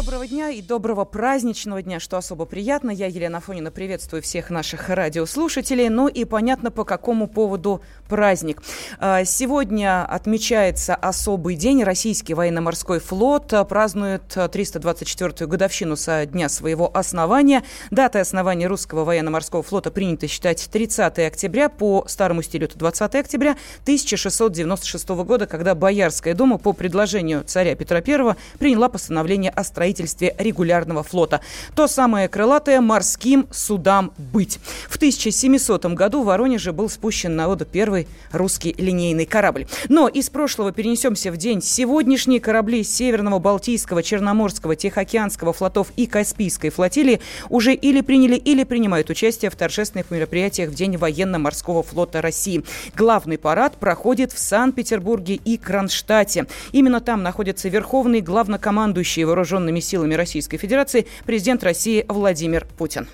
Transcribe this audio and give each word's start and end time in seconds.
доброго 0.00 0.26
дня 0.26 0.48
и 0.48 0.62
доброго 0.62 1.04
праздничного 1.04 1.82
дня, 1.82 2.00
что 2.00 2.16
особо 2.16 2.46
приятно. 2.46 2.90
Я, 2.90 3.04
Елена 3.04 3.38
Фонина, 3.38 3.70
приветствую 3.70 4.22
всех 4.22 4.48
наших 4.48 4.88
радиослушателей. 4.88 5.90
Ну 5.90 6.08
и 6.08 6.24
понятно, 6.24 6.70
по 6.70 6.84
какому 6.84 7.28
поводу 7.28 7.82
праздник. 8.08 8.62
А, 8.98 9.26
сегодня 9.26 10.06
отмечается 10.06 10.94
особый 10.94 11.54
день. 11.54 11.84
Российский 11.84 12.32
военно-морской 12.32 12.98
флот 12.98 13.52
празднует 13.68 14.22
324-ю 14.34 15.46
годовщину 15.46 15.96
со 15.96 16.24
дня 16.24 16.48
своего 16.48 16.90
основания. 16.96 17.62
Датой 17.90 18.22
основания 18.22 18.68
русского 18.68 19.04
военно-морского 19.04 19.62
флота 19.62 19.90
принято 19.90 20.26
считать 20.28 20.66
30 20.72 21.18
октября. 21.18 21.68
По 21.68 22.06
старому 22.08 22.40
стилю 22.40 22.64
это 22.68 22.78
20 22.78 23.16
октября 23.16 23.50
1696 23.82 25.08
года, 25.10 25.46
когда 25.46 25.74
Боярская 25.74 26.32
дума 26.32 26.56
по 26.56 26.72
предложению 26.72 27.44
царя 27.44 27.74
Петра 27.74 27.98
I 27.98 28.36
приняла 28.58 28.88
постановление 28.88 29.50
о 29.50 29.62
строительстве 29.62 29.89
регулярного 30.38 31.02
флота. 31.02 31.40
То 31.74 31.88
самое 31.88 32.28
крылатое 32.28 32.80
«морским 32.80 33.46
судам 33.50 34.12
быть». 34.18 34.58
В 34.88 34.96
1700 34.96 35.86
году 35.86 36.22
в 36.22 36.26
Воронеже 36.26 36.72
был 36.72 36.88
спущен 36.88 37.34
на 37.36 37.48
воду 37.48 37.64
первый 37.64 38.06
русский 38.32 38.74
линейный 38.78 39.26
корабль. 39.26 39.66
Но 39.88 40.08
из 40.08 40.30
прошлого 40.30 40.72
перенесемся 40.72 41.32
в 41.32 41.36
день 41.36 41.62
сегодняшние 41.62 42.40
корабли 42.40 42.84
Северного, 42.84 43.38
Балтийского, 43.38 44.02
Черноморского, 44.02 44.76
Тихоокеанского 44.76 45.52
флотов 45.52 45.88
и 45.96 46.06
Каспийской 46.06 46.70
флотилии 46.70 47.20
уже 47.48 47.74
или 47.74 48.00
приняли, 48.00 48.36
или 48.36 48.64
принимают 48.64 49.10
участие 49.10 49.50
в 49.50 49.56
торжественных 49.56 50.10
мероприятиях 50.10 50.70
в 50.70 50.74
День 50.74 50.96
военно-морского 50.96 51.82
флота 51.82 52.20
России. 52.20 52.64
Главный 52.96 53.38
парад 53.38 53.76
проходит 53.76 54.32
в 54.32 54.38
Санкт-Петербурге 54.38 55.34
и 55.44 55.56
Кронштадте. 55.56 56.46
Именно 56.72 57.00
там 57.00 57.22
находится 57.22 57.68
верховный 57.68 58.20
главнокомандующий 58.20 59.24
вооруженных 59.24 59.72
вооруженными 59.80 59.90
силами 59.90 60.14
Российской 60.14 60.58
Федерации 60.58 61.06
президент 61.26 61.64
России 61.64 62.04
Владимир 62.08 62.66
Путин. 62.78 63.08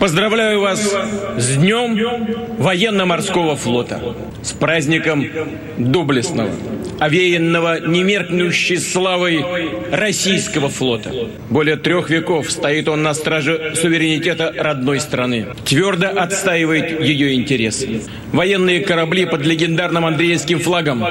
Поздравляю 0.00 0.60
вас 0.60 0.80
с 1.36 1.56
Днем 1.56 1.98
военно-морского 2.56 3.56
флота, 3.56 4.14
с 4.42 4.52
праздником 4.52 5.26
доблестного, 5.76 6.50
овеянного 7.00 7.80
немеркнущей 7.80 8.78
славой 8.78 9.44
российского 9.90 10.68
флота. 10.68 11.12
Более 11.50 11.76
трех 11.76 12.10
веков 12.10 12.50
стоит 12.50 12.88
он 12.88 13.02
на 13.02 13.12
страже 13.12 13.72
суверенитета 13.74 14.54
родной 14.56 15.00
страны, 15.00 15.48
твердо 15.64 16.08
отстаивает 16.16 17.00
ее 17.00 17.34
интересы. 17.34 18.02
Военные 18.32 18.80
корабли 18.80 19.26
под 19.26 19.44
легендарным 19.44 20.06
Андреевским 20.06 20.60
флагом, 20.60 21.04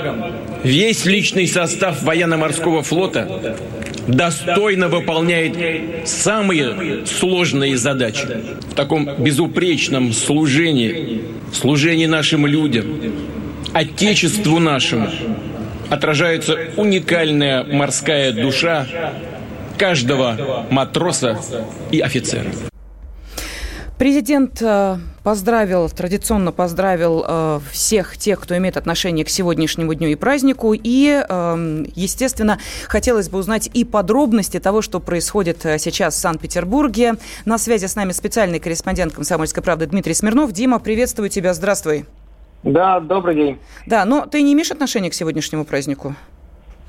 весь 0.64 1.06
личный 1.06 1.48
состав 1.48 2.02
военно-морского 2.04 2.84
флота 2.84 3.58
достойно 4.08 4.88
выполняет 4.88 6.08
самые 6.08 7.06
сложные 7.06 7.78
задачи. 7.78 8.28
В 8.70 8.74
таком 8.74 9.10
безупречном 9.18 10.14
служении, 10.14 11.22
служении 11.54 12.06
нашим 12.06 12.46
людям, 12.46 12.86
Отечеству 13.74 14.60
нашему, 14.60 15.10
отражается 15.90 16.58
уникальная 16.78 17.64
морская 17.64 18.32
душа 18.32 18.88
каждого 19.78 20.66
матроса 20.72 21.40
и 21.92 22.00
офицера. 22.00 22.48
Президент 23.98 24.62
э, 24.62 24.98
поздравил, 25.24 25.90
традиционно 25.90 26.52
поздравил 26.52 27.26
э, 27.28 27.60
всех 27.72 28.16
тех, 28.16 28.40
кто 28.40 28.56
имеет 28.56 28.78
отношение 28.78 29.26
к 29.26 29.30
сегодняшнему 29.30 29.92
дню 29.96 30.10
и 30.10 30.16
празднику. 30.16 30.76
И, 30.76 31.26
э, 31.28 31.86
естественно, 31.96 32.60
хотелось 32.88 33.28
бы 33.30 33.40
узнать 33.40 33.72
и 33.74 33.84
подробности 33.84 34.60
того, 34.60 34.84
что 34.84 35.00
происходит 35.00 35.66
э, 35.66 35.80
сейчас 35.80 36.14
в 36.14 36.20
Санкт-Петербурге. 36.20 37.16
На 37.46 37.58
связи 37.58 37.88
с 37.88 37.96
нами 37.96 38.12
специальный 38.12 38.60
корреспондент 38.60 39.14
«Комсомольской 39.14 39.64
правды» 39.64 39.88
Дмитрий 39.88 40.14
Смирнов. 40.14 40.52
Дима, 40.52 40.78
приветствую 40.78 41.30
тебя, 41.30 41.56
здравствуй. 41.56 42.06
Да, 42.62 43.00
добрый 43.00 43.34
день. 43.34 43.60
Да, 43.88 44.06
но 44.06 44.28
ты 44.28 44.44
не 44.44 44.54
имеешь 44.54 44.70
отношения 44.70 45.10
к 45.10 45.16
сегодняшнему 45.16 45.66
празднику? 45.66 46.16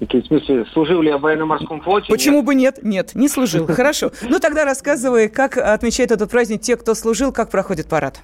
В 0.01 0.27
смысле, 0.27 0.65
служил 0.73 1.03
ли 1.03 1.09
я 1.09 1.19
в 1.19 1.23
военно-морском 1.23 1.81
флоте? 1.81 2.07
Почему 2.09 2.37
нет? 2.37 2.47
бы 2.47 2.55
нет? 2.55 2.79
Нет, 2.83 3.15
не 3.15 3.29
служил. 3.29 3.67
Хорошо. 3.69 4.11
Ну 4.23 4.39
тогда 4.39 4.65
рассказывай, 4.65 5.29
как 5.29 5.57
отмечает 5.57 6.13
этот 6.13 6.31
праздник 6.31 6.61
те, 6.61 6.77
кто 6.77 6.95
служил, 6.95 7.33
как 7.33 7.51
проходит 7.51 7.89
парад. 7.89 8.21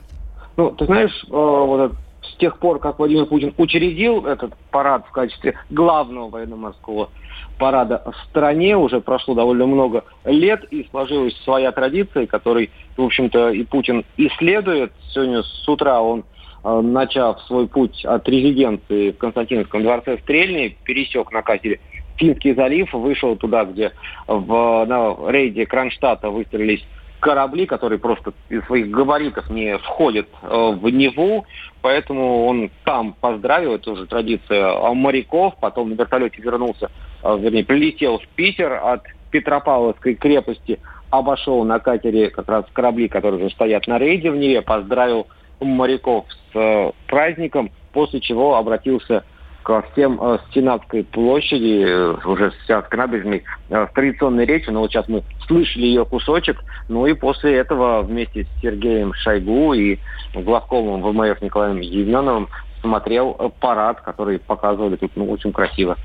Ну, 0.57 0.71
ты 0.71 0.87
знаешь, 0.87 1.25
э, 1.25 1.31
вот 1.31 1.93
с 2.23 2.37
тех 2.37 2.59
пор, 2.59 2.79
как 2.79 2.99
Владимир 2.99 3.27
Путин 3.27 3.55
учредил 3.59 4.25
этот 4.27 4.55
парад 4.71 5.05
в 5.07 5.11
качестве 5.11 5.55
главного 5.71 6.31
военно-морского 6.31 7.11
парада 7.59 8.03
в 8.05 8.29
стране, 8.29 8.77
уже 8.77 9.01
прошло 9.01 9.35
довольно 9.35 9.67
много 9.67 10.05
лет, 10.25 10.65
и 10.71 10.87
сложилась 10.91 11.37
своя 11.45 11.73
традиция, 11.73 12.27
которой, 12.27 12.71
в 12.97 13.03
общем-то, 13.03 13.51
и 13.51 13.65
Путин 13.65 14.05
исследует. 14.17 14.93
Сегодня 15.11 15.43
с 15.43 15.69
утра 15.69 16.01
он 16.01 16.25
начав 16.65 17.41
свой 17.43 17.69
путь 17.69 18.05
от 18.05 18.29
резиденции 18.29 19.11
в 19.11 19.19
Константиновском 19.19 19.83
дворце 19.83 20.19
Стрельни, 20.23 20.77
пересек 20.85 21.31
на 21.31 21.43
катере 21.43 21.81
Финский 22.17 22.55
залив, 22.55 22.93
вышел 22.93 23.37
туда, 23.37 23.65
где 23.65 23.93
в, 24.27 24.85
на 24.87 25.31
рейде 25.31 25.67
Кронштадта 25.67 26.31
выстрелились 26.31 26.85
корабли, 27.25 27.65
которые 27.65 27.99
просто 27.99 28.35
из 28.51 28.65
своих 28.67 28.91
габаритов 28.91 29.49
не 29.49 29.79
входят 29.79 30.27
э, 30.43 30.47
в 30.47 30.89
Неву, 30.91 31.47
поэтому 31.81 32.45
он 32.45 32.71
там 32.85 33.15
поздравил, 33.19 33.75
это 33.75 33.93
уже 33.93 34.07
традиция 34.07 34.75
моряков, 34.93 35.55
потом 35.59 35.89
на 35.89 35.95
вертолете 35.95 36.43
вернулся, 36.43 36.91
э, 37.23 37.39
вернее, 37.41 37.65
прилетел 37.65 38.19
в 38.19 38.29
Питер 38.37 38.75
от 38.75 39.05
Петропавловской 39.31 40.17
крепости, 40.17 40.79
обошел 41.09 41.65
на 41.65 41.79
катере 41.79 42.29
как 42.29 42.47
раз 42.47 42.67
корабли, 42.75 43.09
которые 43.09 43.47
уже 43.47 43.55
стоят 43.55 43.87
на 43.87 43.99
рейде 43.99 44.31
в 44.31 44.37
Неве, 44.37 44.61
поздравил 44.61 45.27
моряков 45.69 46.27
с 46.31 46.57
э, 46.57 46.93
праздником, 47.07 47.71
после 47.93 48.21
чего 48.21 48.57
обратился 48.57 49.25
ко 49.63 49.83
всем 49.93 50.21
э, 50.21 50.39
с 50.39 50.55
Сенатской 50.55 51.05
площади, 51.05 51.85
э, 51.87 52.17
уже 52.25 52.53
с 52.53 52.67
Сенатской 52.67 52.99
набережной, 52.99 53.45
с 53.69 53.89
традиционной 53.95 54.45
речью, 54.45 54.73
но 54.73 54.81
вот 54.81 54.91
сейчас 54.91 55.09
мы 55.09 55.23
слышали 55.47 55.87
ее 55.87 56.05
кусочек, 56.05 56.63
ну 56.89 57.07
и 57.07 57.15
после 57.15 57.57
этого 57.57 58.03
вместе 58.03 58.45
с 58.45 58.61
Сергеем 58.61 59.15
Шойгу 59.15 59.75
и 59.75 59.99
главкомом 60.35 61.03
ВМФ 61.03 61.41
Николаем 61.43 61.81
Евменовым 61.81 62.49
смотрел 62.81 63.53
парад, 63.61 64.03
который 64.03 64.39
показывали 64.39 64.97
тут 64.97 65.13
ну, 65.17 65.31
очень 65.31 65.53
красиво. 65.53 65.97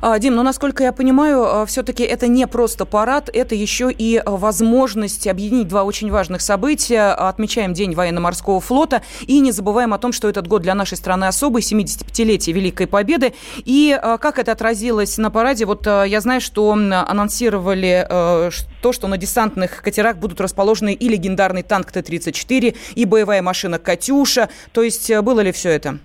А, 0.00 0.18
Дим, 0.18 0.34
ну, 0.34 0.42
насколько 0.42 0.82
я 0.82 0.92
понимаю, 0.92 1.44
а, 1.44 1.66
все-таки 1.66 2.02
это 2.02 2.28
не 2.28 2.46
просто 2.46 2.84
парад, 2.84 3.30
это 3.32 3.54
еще 3.54 3.90
и 3.90 4.22
возможность 4.24 5.26
объединить 5.26 5.68
два 5.68 5.84
очень 5.84 6.10
важных 6.10 6.40
события. 6.40 7.12
Отмечаем 7.12 7.74
День 7.74 7.94
военно-морского 7.94 8.60
флота 8.60 9.02
и 9.26 9.40
не 9.40 9.52
забываем 9.52 9.94
о 9.94 9.98
том, 9.98 10.12
что 10.12 10.28
этот 10.28 10.46
год 10.46 10.62
для 10.62 10.74
нашей 10.74 10.96
страны 10.96 11.24
особый, 11.24 11.62
75-летие 11.62 12.52
Великой 12.52 12.86
Победы. 12.86 13.34
И 13.58 13.98
а, 14.00 14.18
как 14.18 14.38
это 14.38 14.52
отразилось 14.52 15.18
на 15.18 15.30
параде? 15.30 15.64
Вот 15.64 15.86
я 15.86 16.20
знаю, 16.20 16.40
что 16.40 16.72
анонсировали 16.72 18.06
то, 18.08 18.92
что 18.92 19.08
на 19.08 19.16
десантных 19.16 19.82
катерах 19.82 20.16
будут 20.16 20.40
расположены 20.40 20.94
и 20.94 21.08
легендарный 21.08 21.62
танк 21.62 21.92
Т-34, 21.92 22.76
и 22.94 23.04
боевая 23.04 23.42
машина 23.42 23.78
«Катюша». 23.78 24.48
То 24.72 24.82
есть 24.82 25.14
было 25.20 25.40
ли 25.40 25.52
все 25.52 25.70
это? 25.70 25.98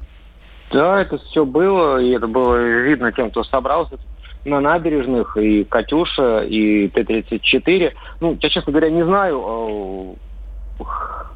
Да, 0.74 1.00
это 1.00 1.20
все 1.20 1.46
было, 1.46 2.02
и 2.02 2.10
это 2.10 2.25
было 2.25 2.58
видно 2.58 3.12
тем, 3.12 3.30
кто 3.30 3.44
собрался 3.44 4.00
на 4.44 4.60
набережных, 4.60 5.38
и 5.38 5.64
«Катюша», 5.64 6.40
и 6.40 6.90
Т-34. 6.90 7.94
Ну, 8.20 8.38
я, 8.42 8.50
честно 8.50 8.72
говоря, 8.72 8.90
не 8.90 9.04
знаю, 9.04 10.18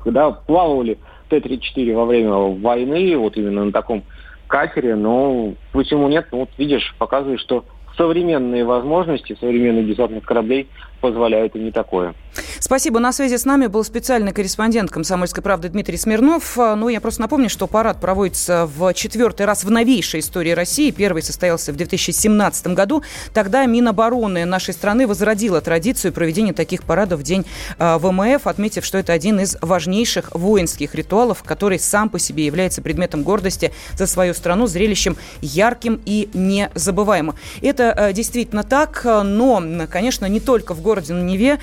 когда 0.03 0.31
плавали 0.31 0.97
Т-34 1.29 1.95
во 1.95 2.05
время 2.05 2.33
войны, 2.33 3.15
вот 3.15 3.37
именно 3.37 3.65
на 3.65 3.71
таком 3.71 4.03
катере, 4.47 4.95
но 4.95 5.53
почему 5.71 6.09
нет? 6.09 6.27
Ну, 6.31 6.39
вот 6.39 6.49
видишь, 6.57 6.95
показывает, 6.97 7.39
что 7.39 7.63
современные 7.95 8.65
возможности 8.65 9.37
современных 9.39 9.87
десантных 9.87 10.23
кораблей 10.23 10.67
позволяют 10.99 11.55
и 11.55 11.59
не 11.59 11.71
такое. 11.71 12.13
Спасибо. 12.59 12.99
На 12.99 13.11
связи 13.11 13.37
с 13.37 13.45
нами 13.45 13.67
был 13.67 13.83
специальный 13.83 14.31
корреспондент 14.31 14.91
«Комсомольской 14.91 15.43
правды» 15.43 15.69
Дмитрий 15.69 15.97
Смирнов. 15.97 16.57
А, 16.57 16.75
ну, 16.75 16.89
я 16.89 17.01
просто 17.01 17.21
напомню, 17.21 17.49
что 17.49 17.67
парад 17.67 17.99
проводится 17.99 18.65
в 18.67 18.93
четвертый 18.93 19.45
раз 19.45 19.63
в 19.63 19.71
новейшей 19.71 20.19
истории 20.19 20.51
России. 20.51 20.91
Первый 20.91 21.21
состоялся 21.21 21.71
в 21.71 21.75
2017 21.75 22.67
году. 22.67 23.03
Тогда 23.33 23.65
Минобороны 23.65 24.45
нашей 24.45 24.73
страны 24.73 25.07
возродила 25.07 25.61
традицию 25.61 26.13
проведения 26.13 26.53
таких 26.53 26.83
парадов 26.83 27.21
в 27.21 27.23
День 27.23 27.45
а, 27.79 27.97
ВМФ, 27.99 28.47
отметив, 28.47 28.85
что 28.85 28.97
это 28.97 29.13
один 29.13 29.39
из 29.39 29.57
важнейших 29.61 30.33
воинских 30.33 30.95
ритуалов, 30.95 31.43
который 31.43 31.79
сам 31.79 32.09
по 32.09 32.19
себе 32.19 32.45
является 32.45 32.81
предметом 32.81 33.23
гордости 33.23 33.71
за 33.95 34.07
свою 34.07 34.33
страну, 34.33 34.67
зрелищем 34.67 35.17
ярким 35.41 36.01
и 36.05 36.29
незабываемым. 36.33 37.35
Это 37.61 37.91
а, 37.91 38.13
действительно 38.13 38.63
так, 38.63 39.01
но, 39.05 39.63
конечно, 39.89 40.25
не 40.25 40.39
только 40.39 40.73
в 40.73 40.81
городе 40.87 41.13
на 41.13 41.23
Неве 41.23 41.59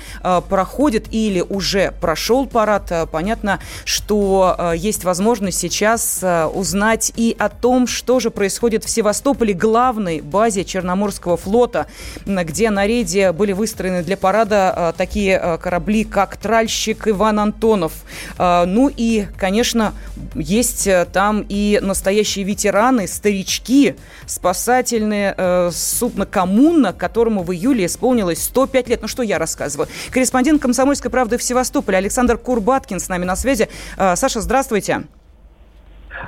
проходит 0.49 1.07
или 1.11 1.41
уже 1.41 1.93
прошел 1.99 2.45
парад. 2.45 2.91
Понятно, 3.11 3.59
что 3.83 4.73
есть 4.75 5.03
возможность 5.03 5.57
сейчас 5.57 6.23
узнать 6.53 7.11
и 7.15 7.35
о 7.37 7.49
том, 7.49 7.87
что 7.87 8.19
же 8.19 8.29
происходит 8.29 8.83
в 8.83 8.89
Севастополе, 8.89 9.53
главной 9.53 10.21
базе 10.21 10.63
Черноморского 10.63 11.37
флота, 11.37 11.87
где 12.25 12.69
на 12.69 12.85
рейде 12.85 13.31
были 13.31 13.53
выстроены 13.53 14.03
для 14.03 14.17
парада 14.17 14.93
такие 14.97 15.57
корабли, 15.61 16.03
как 16.03 16.37
тральщик 16.37 17.07
Иван 17.07 17.39
Антонов. 17.39 17.93
Ну 18.37 18.91
и, 18.95 19.25
конечно, 19.37 19.93
есть 20.35 20.87
там 21.13 21.45
и 21.49 21.79
настоящие 21.81 22.45
ветераны, 22.45 23.07
старички, 23.07 23.95
спасательные 24.27 25.33
э, 25.37 25.71
судно 25.73 26.25
«Коммуна», 26.25 26.93
которому 26.93 27.43
в 27.43 27.53
июле 27.53 27.85
исполнилось 27.85 28.43
105 28.43 28.89
лет. 28.89 29.01
Ну 29.01 29.07
что 29.15 29.23
я 29.23 29.39
рассказываю? 29.39 29.87
Корреспондент 30.11 30.61
«Комсомольской 30.61 31.09
правды» 31.09 31.37
в 31.37 31.43
Севастополе 31.43 31.97
Александр 31.97 32.37
Курбаткин 32.37 32.99
с 32.99 33.07
нами 33.07 33.23
на 33.23 33.37
связи. 33.37 33.69
Э, 33.97 34.17
Саша, 34.17 34.41
здравствуйте. 34.41 35.03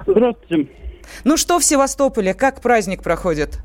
Здравствуйте. 0.06 0.70
Ну 1.26 1.36
что 1.36 1.60
в 1.60 1.66
Севастополе? 1.66 2.34
Как 2.34 2.62
праздник 2.62 3.04
проходит? 3.04 3.60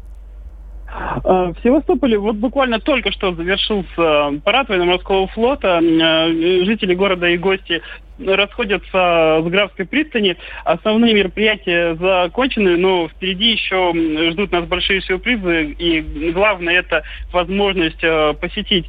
А, 0.88 1.52
в 1.52 1.56
Севастополе 1.62 2.18
вот 2.18 2.34
буквально 2.34 2.80
только 2.80 3.12
что 3.12 3.32
завершился 3.32 4.40
парад 4.44 4.68
военно-морского 4.68 5.28
флота. 5.28 5.78
Э, 5.80 6.64
жители 6.64 6.94
города 6.94 7.28
и 7.28 7.38
гости 7.38 7.80
расходятся 8.26 9.40
с 9.42 9.48
Графской 9.48 9.86
пристани. 9.86 10.36
Основные 10.64 11.14
мероприятия 11.14 11.94
закончены, 11.94 12.76
но 12.76 13.08
впереди 13.08 13.52
еще 13.52 13.92
ждут 14.30 14.52
нас 14.52 14.64
большие 14.66 15.00
сюрпризы. 15.02 15.74
И 15.78 16.32
главное 16.32 16.78
это 16.78 17.02
возможность 17.32 18.02
э, 18.02 18.34
посетить 18.40 18.86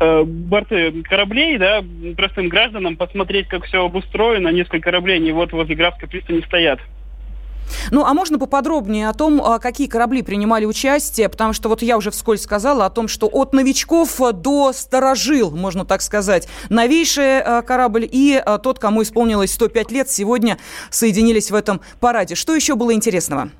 э, 0.00 0.22
борты 0.24 1.02
кораблей, 1.02 1.58
да, 1.58 1.82
простым 2.16 2.48
гражданам, 2.48 2.96
посмотреть, 2.96 3.48
как 3.48 3.64
все 3.64 3.84
обустроено. 3.84 4.48
Несколько 4.48 4.80
кораблей, 4.80 5.16
они 5.16 5.32
вот 5.32 5.52
возле 5.52 5.74
Графской 5.74 6.08
пристани 6.08 6.40
стоят. 6.42 6.80
Ну, 7.90 8.04
а 8.04 8.14
можно 8.14 8.38
поподробнее 8.38 9.08
о 9.08 9.12
том, 9.12 9.40
а, 9.42 9.58
какие 9.58 9.86
корабли 9.86 10.22
принимали 10.22 10.64
участие? 10.64 11.28
Потому 11.28 11.52
что 11.52 11.68
вот 11.68 11.82
я 11.82 11.96
уже 11.96 12.10
вскользь 12.10 12.42
сказала 12.42 12.86
о 12.86 12.90
том, 12.90 13.08
что 13.08 13.26
от 13.26 13.52
новичков 13.52 14.20
до 14.32 14.72
старожил, 14.72 15.50
можно 15.50 15.84
так 15.84 16.02
сказать. 16.02 16.48
Новейший 16.68 17.40
а, 17.40 17.62
корабль 17.62 18.08
и 18.10 18.40
а, 18.44 18.58
тот, 18.58 18.78
кому 18.78 19.02
исполнилось 19.02 19.52
105 19.52 19.90
лет, 19.90 20.10
сегодня 20.10 20.58
соединились 20.90 21.50
в 21.50 21.54
этом 21.54 21.80
параде. 22.00 22.34
Что 22.34 22.54
еще 22.54 22.74
было 22.74 22.92
интересного? 22.92 23.50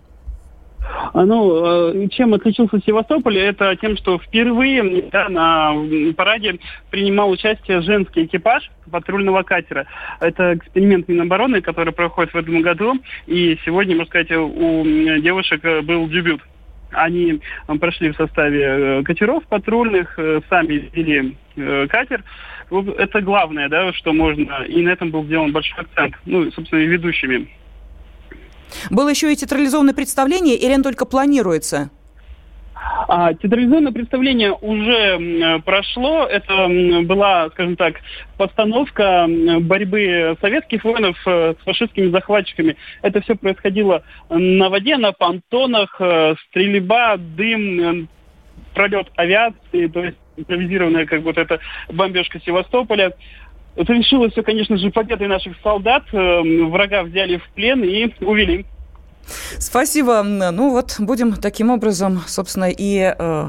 А, 1.13 1.25
ну, 1.25 1.95
э, 2.05 2.09
чем 2.09 2.35
отличился 2.35 2.81
Севастополь, 2.85 3.39
это 3.39 3.77
тем, 3.77 3.97
что 3.97 4.19
впервые 4.19 5.03
да, 5.11 5.29
на 5.29 5.75
параде 6.17 6.59
принимал 6.91 7.31
участие 7.31 7.83
женский 7.83 8.25
экипаж 8.25 8.71
патрульного 8.91 9.43
катера. 9.43 9.87
Это 10.21 10.55
эксперимент 10.55 11.09
Минобороны, 11.09 11.61
который 11.63 11.93
проходит 11.93 12.33
в 12.33 12.37
этом 12.37 12.61
году. 12.63 12.95
И 13.27 13.59
сегодня, 13.65 13.97
можно 13.97 14.09
сказать, 14.09 14.31
у 14.33 14.85
девушек 15.21 15.63
был 15.85 16.09
дебют. 16.09 16.41
Они 16.93 17.41
прошли 17.81 18.13
в 18.13 18.17
составе 18.17 18.63
э, 18.63 19.03
катеров 19.03 19.45
патрульных, 19.45 20.19
э, 20.19 20.41
сами 20.49 20.91
вели 20.93 21.37
катер. 21.89 22.25
Это 22.99 23.21
главное, 23.21 23.69
да, 23.69 23.93
что 23.93 24.13
можно. 24.13 24.65
И 24.65 24.83
на 24.83 24.91
этом 24.91 25.11
был 25.11 25.25
сделан 25.25 25.53
большой 25.53 25.79
акцент. 25.81 26.15
Ну, 26.25 26.51
собственно, 26.51 26.81
ведущими 26.81 27.49
было 28.91 29.09
еще 29.09 29.33
и 29.33 29.37
театрализованное 29.37 29.95
представление, 29.95 30.57
или 30.57 30.73
оно 30.73 30.83
только 30.83 31.05
планируется? 31.07 31.91
А, 33.09 33.35
театрализованное 33.35 33.93
представление 33.93 34.53
уже 34.53 35.61
прошло. 35.65 36.27
Это 36.27 36.69
была, 37.03 37.49
скажем 37.51 37.77
так, 37.77 37.97
постановка 38.37 39.27
борьбы 39.61 40.37
советских 40.41 40.85
воинов 40.85 41.17
э, 41.27 41.55
с 41.61 41.65
фашистскими 41.65 42.11
захватчиками. 42.11 42.77
Это 43.03 43.21
все 43.23 43.37
происходило 43.37 44.03
на 44.29 44.69
воде, 44.69 44.97
на 44.97 45.13
понтонах, 45.13 45.97
э, 46.01 46.35
стрельба, 46.49 47.17
дым, 47.17 48.09
пролет 48.75 49.09
авиации, 49.17 49.87
то 49.87 50.05
есть 50.05 50.19
импровизированная 50.37 51.07
как 51.07 51.23
вот 51.23 51.39
эта 51.39 51.61
бомбежка 51.89 52.41
Севастополя. 52.41 53.13
Это 53.77 53.93
решилось 53.93 54.33
все, 54.33 54.43
конечно 54.43 54.77
же, 54.77 54.91
победой 54.91 55.29
наших 55.29 55.55
солдат. 55.63 56.05
Э, 56.13 56.43
врага 56.67 57.03
взяли 57.03 57.39
в 57.39 57.49
плен 57.55 57.83
и 57.83 58.13
увели. 58.25 58.67
Спасибо. 59.59 60.23
Ну 60.23 60.71
вот, 60.71 60.97
будем 60.99 61.33
таким 61.35 61.71
образом, 61.71 62.21
собственно, 62.27 62.71
и... 62.71 63.15
Э 63.19 63.49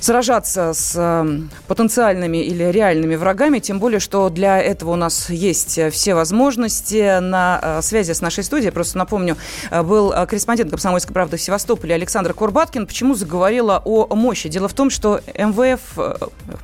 сражаться 0.00 0.72
с 0.72 0.94
э, 0.96 1.40
потенциальными 1.66 2.38
или 2.38 2.64
реальными 2.64 3.16
врагами, 3.16 3.58
тем 3.58 3.78
более, 3.78 4.00
что 4.00 4.28
для 4.30 4.60
этого 4.60 4.92
у 4.92 4.96
нас 4.96 5.30
есть 5.30 5.80
все 5.90 6.14
возможности. 6.14 7.18
На 7.18 7.58
э, 7.60 7.82
связи 7.82 8.12
с 8.12 8.20
нашей 8.20 8.44
студией, 8.44 8.72
просто 8.72 8.98
напомню, 8.98 9.36
э, 9.70 9.82
был 9.82 10.10
корреспондент 10.10 10.70
«Комсомольской 10.70 11.12
правды» 11.12 11.36
в 11.36 11.42
Севастополе 11.42 11.94
Александр 11.94 12.34
Курбаткин. 12.34 12.86
Почему 12.86 13.14
заговорила 13.14 13.82
о 13.84 14.14
мощи? 14.14 14.48
Дело 14.48 14.68
в 14.68 14.74
том, 14.74 14.90
что 14.90 15.20
МВФ, 15.34 15.98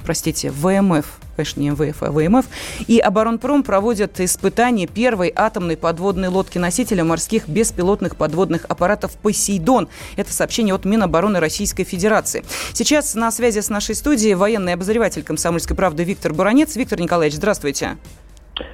простите, 0.05 0.51
ВМФ, 0.51 1.07
конечно, 1.37 1.61
не 1.61 1.71
МВФ, 1.71 2.03
а 2.03 2.11
ВМФ, 2.11 2.47
и 2.87 2.99
Оборонпром 2.99 3.63
проводят 3.63 4.21
испытания 4.21 4.87
первой 4.87 5.33
атомной 5.35 5.77
подводной 5.77 6.29
лодки-носителя 6.29 7.05
морских 7.05 7.49
беспилотных 7.49 8.17
подводных 8.17 8.65
аппаратов 8.67 9.13
«Посейдон». 9.13 9.89
Это 10.17 10.33
сообщение 10.33 10.75
от 10.75 10.85
Минобороны 10.85 11.41
Российской 11.41 11.85
Федерации. 11.85 12.45
Сейчас 12.73 13.15
на 13.15 13.31
связи 13.31 13.61
с 13.61 13.69
нашей 13.69 13.95
студией 13.95 14.35
военный 14.35 14.75
обозреватель 14.75 15.23
«Комсомольской 15.23 15.77
правды» 15.77 16.05
Виктор 16.05 16.33
Буранец. 16.33 16.77
Виктор 16.77 17.01
Николаевич, 17.01 17.37
здравствуйте. 17.37 17.97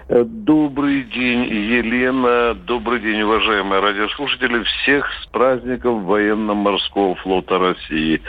Э, 0.08 0.24
добрый 0.24 1.04
день, 1.04 1.44
Елена. 1.44 2.54
Добрый 2.54 3.00
день, 3.00 3.22
уважаемые 3.22 3.80
радиослушатели. 3.80 4.64
Всех 4.64 5.06
с 5.22 5.26
праздником 5.26 6.04
военно-морского 6.04 7.14
флота 7.16 7.58
России. 7.58 8.20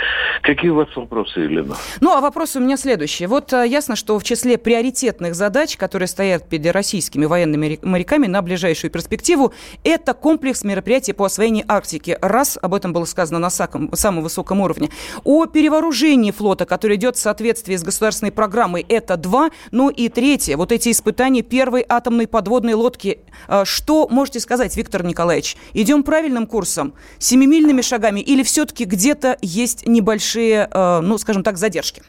Какие 0.42 0.70
у 0.70 0.76
вас 0.76 0.90
вопросы, 0.96 1.40
Елена? 1.40 1.76
Ну, 2.02 2.14
а 2.16 2.22
вопросы 2.22 2.60
у 2.60 2.62
меня 2.62 2.78
следующие. 2.78 3.28
Вот 3.28 3.52
а, 3.54 3.64
ясно, 3.64 3.96
что 3.96 4.20
в 4.20 4.24
числе 4.24 4.58
приоритетных 4.58 5.34
задач, 5.34 5.76
которые 5.78 6.08
стоят 6.08 6.48
перед 6.48 6.72
российскими 6.72 7.26
военными 7.26 7.80
моряками 7.82 8.28
на 8.28 8.42
ближайшую 8.42 8.92
перспективу, 8.92 9.54
это 9.84 10.14
комплекс 10.14 10.64
мероприятий 10.64 11.14
по 11.14 11.26
освоению 11.26 11.66
Арктики. 11.68 12.18
Раз, 12.22 12.60
об 12.62 12.76
этом 12.76 12.94
было 12.94 13.06
сказано 13.06 13.40
на 13.40 13.50
самом 13.50 14.22
высоком 14.22 14.62
уровне. 14.62 14.90
О 15.24 15.48
перевооружении 15.48 16.32
флота, 16.32 16.66
который 16.66 16.98
идет 16.98 17.16
в 17.16 17.20
соответствии 17.20 17.76
с 17.76 17.84
государственной 17.84 18.32
программой, 18.32 18.86
это 18.88 19.18
два. 19.18 19.50
Ну 19.72 19.90
и 19.90 20.10
третье, 20.10 20.56
вот 20.56 20.72
эти 20.72 20.92
испытания 20.92 21.39
создания 21.40 21.44
первой 21.44 21.86
атомной 21.88 22.28
подводной 22.28 22.74
лодки. 22.74 23.20
А, 23.48 23.66
что 23.66 24.08
можете 24.10 24.40
сказать, 24.40 24.76
Виктор 24.78 25.04
Николаевич? 25.04 25.56
Идем 25.74 26.04
правильным 26.04 26.46
курсом, 26.46 26.94
семимильными 27.20 27.82
шагами 27.82 28.22
или 28.22 28.44
все-таки 28.44 28.86
где-то 28.86 29.38
есть 29.42 29.88
небольшие, 29.88 30.68
а, 30.72 31.02
ну, 31.02 31.18
скажем 31.18 31.44
так, 31.44 31.58
задержки? 31.58 32.02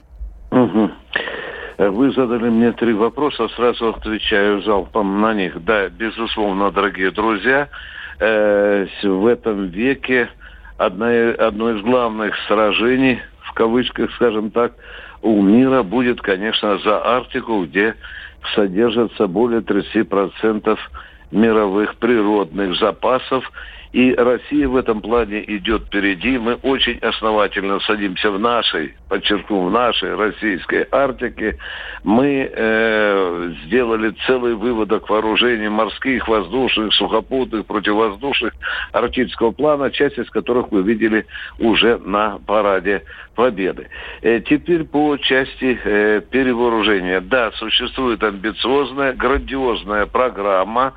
Угу. 0.51 0.91
Вы 1.79 2.13
задали 2.13 2.51
мне 2.51 2.73
три 2.73 2.93
вопроса, 2.93 3.49
сразу 3.57 3.89
отвечаю 3.89 4.63
залпом 4.63 5.21
на 5.21 5.35
них. 5.35 5.65
Да, 5.65 5.89
безусловно, 5.89 6.71
дорогие 6.71 7.11
друзья, 7.11 7.69
э, 8.19 8.87
в 9.03 9.27
этом 9.27 9.69
веке 9.69 10.29
одна, 10.77 11.09
одно 11.39 11.71
из 11.71 11.83
главных 11.83 12.35
сражений, 12.49 13.21
в 13.49 13.53
кавычках, 13.55 14.11
скажем 14.17 14.51
так, 14.51 14.73
у 15.23 15.43
мира 15.43 15.83
будет, 15.83 16.21
конечно, 16.21 16.79
за 16.79 17.05
Арктику, 17.05 17.65
где 17.65 17.95
содержится 18.55 19.27
более 19.27 19.61
30% 19.61 20.79
мировых 21.31 21.97
природных 21.97 22.77
запасов. 22.79 23.45
И 23.93 24.15
Россия 24.15 24.69
в 24.69 24.77
этом 24.77 25.01
плане 25.01 25.43
идет 25.57 25.87
впереди. 25.87 26.39
Мы 26.39 26.55
очень 26.55 26.99
основательно 26.99 27.81
садимся 27.81 28.31
в 28.31 28.39
нашей, 28.39 28.95
подчеркну, 29.09 29.67
в 29.67 29.71
нашей 29.73 30.15
российской 30.15 30.87
Арктике. 30.93 31.59
Мы 32.05 32.49
э, 32.53 33.53
сделали 33.65 34.15
целый 34.27 34.55
выводок 34.55 35.11
вооружений 35.11 35.69
морских, 35.69 36.29
воздушных, 36.29 36.95
сухопутных, 36.95 37.67
противовоздушных 37.67 38.53
арктического 38.93 39.51
плана, 39.51 39.91
часть 39.91 40.19
из 40.19 40.31
которых 40.31 40.71
вы 40.71 40.83
видели 40.83 41.27
уже 41.59 41.99
на 41.99 42.39
параде 42.47 43.03
Победы. 43.35 43.89
Э, 44.23 44.41
теперь 44.41 44.85
по 44.85 45.17
части 45.17 45.81
э, 45.83 46.21
перевооружения. 46.31 47.21
Да, 47.21 47.51
существует 47.53 48.23
амбициозная, 48.23 49.15
грандиозная 49.15 50.07
программа 50.07 50.93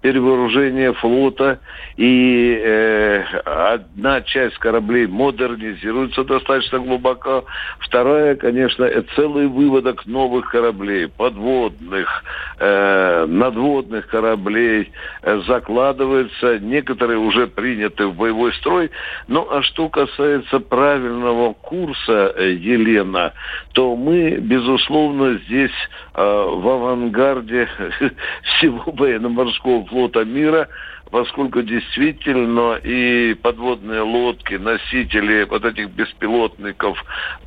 перевооружения 0.00 0.92
флота, 0.92 1.58
и 1.96 2.60
э, 2.62 3.22
одна 3.44 4.20
часть 4.22 4.56
кораблей 4.58 5.06
модернизируется 5.06 6.24
достаточно 6.24 6.78
глубоко, 6.78 7.44
вторая, 7.80 8.36
конечно, 8.36 8.84
это 8.84 9.08
целый 9.16 9.48
выводок 9.48 10.06
новых 10.06 10.50
кораблей, 10.50 11.08
подводных, 11.08 12.24
э, 12.58 13.26
надводных 13.26 14.06
кораблей 14.06 14.92
э, 15.22 15.40
закладывается, 15.46 16.58
некоторые 16.60 17.18
уже 17.18 17.48
приняты 17.48 18.06
в 18.06 18.14
боевой 18.14 18.52
строй. 18.54 18.90
Ну, 19.26 19.46
а 19.50 19.62
что 19.62 19.88
касается 19.88 20.60
правильного 20.60 21.54
курса, 21.54 22.32
э, 22.36 22.52
Елена, 22.52 23.32
то 23.72 23.96
мы, 23.96 24.36
безусловно, 24.36 25.38
здесь 25.46 25.72
э, 26.14 26.22
в 26.22 26.68
авангарде 26.68 27.68
всего 28.42 28.84
военно-морского 28.86 29.87
флота 29.88 30.24
мира, 30.24 30.68
поскольку 31.10 31.62
действительно 31.62 32.74
и 32.76 33.34
подводные 33.34 34.02
лодки, 34.02 34.54
носители 34.54 35.44
вот 35.44 35.64
этих 35.64 35.90
беспилотников 35.90 37.02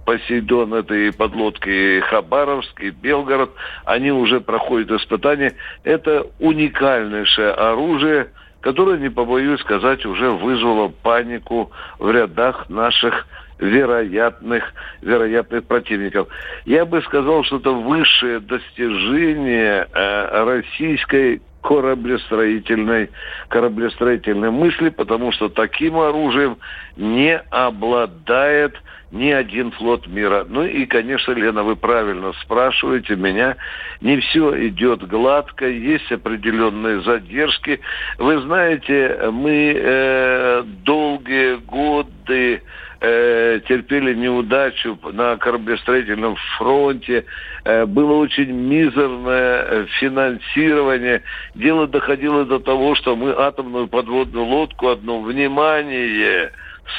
Посейдон, 0.06 0.74
это 0.74 0.94
и 0.94 1.12
подлодки 1.12 2.00
Хабаровск, 2.02 2.82
и 2.82 2.90
Белгород, 2.90 3.52
они 3.86 4.12
уже 4.12 4.42
проходят 4.42 4.92
испытания. 4.92 5.54
Это 5.84 6.28
уникальнейшее 6.40 7.52
оружие, 7.52 8.32
которое, 8.62 8.98
не 8.98 9.10
побоюсь 9.10 9.60
сказать, 9.62 10.06
уже 10.06 10.32
вызвало 10.32 10.90
панику 10.90 11.72
в 12.00 12.12
рядах 12.12 12.70
наших 12.70 13.28
вероятных, 13.60 14.64
вероятных 15.02 15.66
противников. 15.66 16.28
Я 16.66 16.86
бы 16.86 17.02
сказал, 17.04 17.44
что 17.44 17.58
это 17.58 17.72
высшее 17.72 18.40
достижение 18.40 19.88
э, 19.94 20.44
российской 20.44 21.42
кораблестроительной, 21.62 23.10
кораблестроительной 23.50 24.52
мысли, 24.52 24.90
потому 24.90 25.32
что 25.32 25.50
таким 25.50 25.98
оружием 25.98 26.58
не 26.98 27.38
обладает 27.38 28.76
ни 29.12 29.30
один 29.30 29.72
флот 29.72 30.08
мира. 30.08 30.46
Ну 30.48 30.64
и, 30.64 30.86
конечно, 30.86 31.34
Лена, 31.34 31.64
вы 31.64 31.76
правильно 31.76 32.32
спрашиваете 32.42 33.16
меня. 33.16 33.58
Не 34.00 34.20
все 34.20 34.68
идет 34.68 35.08
гладко, 35.08 35.68
есть 35.68 36.12
определенные 36.12 37.02
задержки. 37.02 37.82
Вы 38.18 38.40
знаете, 38.42 39.30
мы 39.32 39.74
э, 39.76 40.64
долгие 40.84 41.58
годы 41.58 42.62
э, 43.02 43.60
терпели 43.68 44.14
неудачу 44.14 44.98
на 45.12 45.36
кораблестроительном 45.38 46.36
фронте. 46.58 47.26
Э, 47.66 47.86
было 47.86 48.14
очень 48.14 48.52
мизерное 48.52 49.64
э, 49.64 49.86
финансирование. 50.00 51.24
Дело 51.56 51.88
доходило 51.88 52.46
до 52.46 52.60
того, 52.60 52.96
что 52.96 53.16
мы 53.16 53.32
атомную 53.32 53.88
подводную 53.88 54.46
лодку 54.46 54.90
одно 54.90 55.22
внимание 55.22 56.52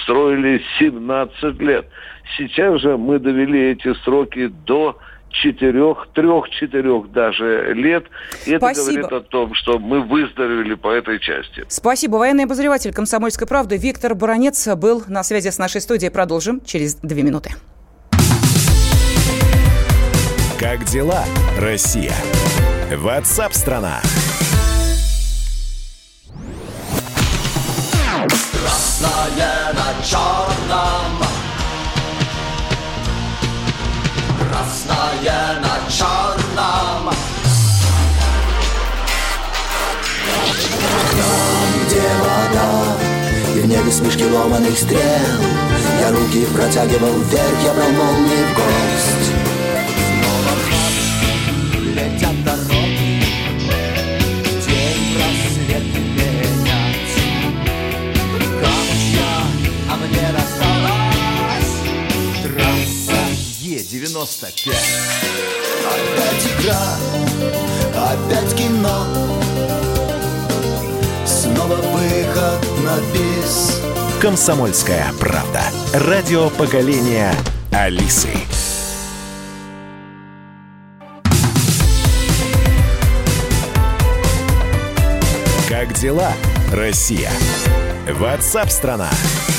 строили 0.02 0.62
17 0.78 1.60
лет. 1.60 1.86
Сейчас 2.36 2.80
же 2.80 2.96
мы 2.96 3.18
довели 3.18 3.72
эти 3.72 3.94
сроки 4.04 4.48
до 4.66 4.98
четырех, 5.32 6.08
трех-четырех 6.14 7.10
даже 7.12 7.74
лет. 7.74 8.04
И 8.46 8.56
Спасибо. 8.56 8.68
это 8.68 8.82
говорит 8.82 9.12
о 9.12 9.20
том, 9.20 9.54
что 9.54 9.78
мы 9.78 10.00
выздоровели 10.00 10.74
по 10.74 10.92
этой 10.92 11.18
части. 11.18 11.64
Спасибо. 11.68 12.16
Военный 12.16 12.44
обозреватель 12.44 12.92
«Комсомольской 12.92 13.46
правды» 13.46 13.76
Виктор 13.76 14.14
Баранец 14.14 14.68
был 14.76 15.02
на 15.08 15.22
связи 15.22 15.48
с 15.50 15.58
нашей 15.58 15.80
студией. 15.80 16.10
Продолжим 16.10 16.60
через 16.64 16.94
две 16.96 17.22
минуты. 17.22 17.50
Как 20.60 20.84
дела, 20.84 21.24
Россия? 21.58 22.14
Ватсап-страна! 22.96 24.00
Красное 28.62 29.72
на 29.72 30.04
черном 30.04 31.11
красное 35.12 35.60
на 35.60 35.90
черном. 35.90 37.14
Там, 41.10 41.68
где 41.86 42.02
вода, 42.20 42.70
и 43.54 43.60
в 43.60 43.66
небе 43.66 43.92
смешки 43.92 44.24
ломаных 44.24 44.78
стрел, 44.78 45.00
Я 46.00 46.10
руки 46.10 46.46
протягивал 46.46 47.18
вверх, 47.20 47.64
я 47.64 47.72
брал 47.74 47.90
молнии 47.90 48.44
в 48.44 48.54
гость. 48.56 49.32
Е-95 63.82 64.70
Опять 65.88 66.46
игра, 66.46 66.96
опять 67.96 68.54
кино. 68.54 69.06
Снова 71.26 71.74
выход 71.74 72.64
на 72.84 73.00
бис. 73.12 73.80
Комсомольская 74.20 75.12
правда. 75.18 75.62
Радио 75.94 76.48
поколения 76.50 77.34
Алисы. 77.72 78.28
Как 85.68 85.92
дела, 85.94 86.32
Россия? 86.72 87.32
Ватсап-страна! 88.08 89.10
страна 89.10 89.51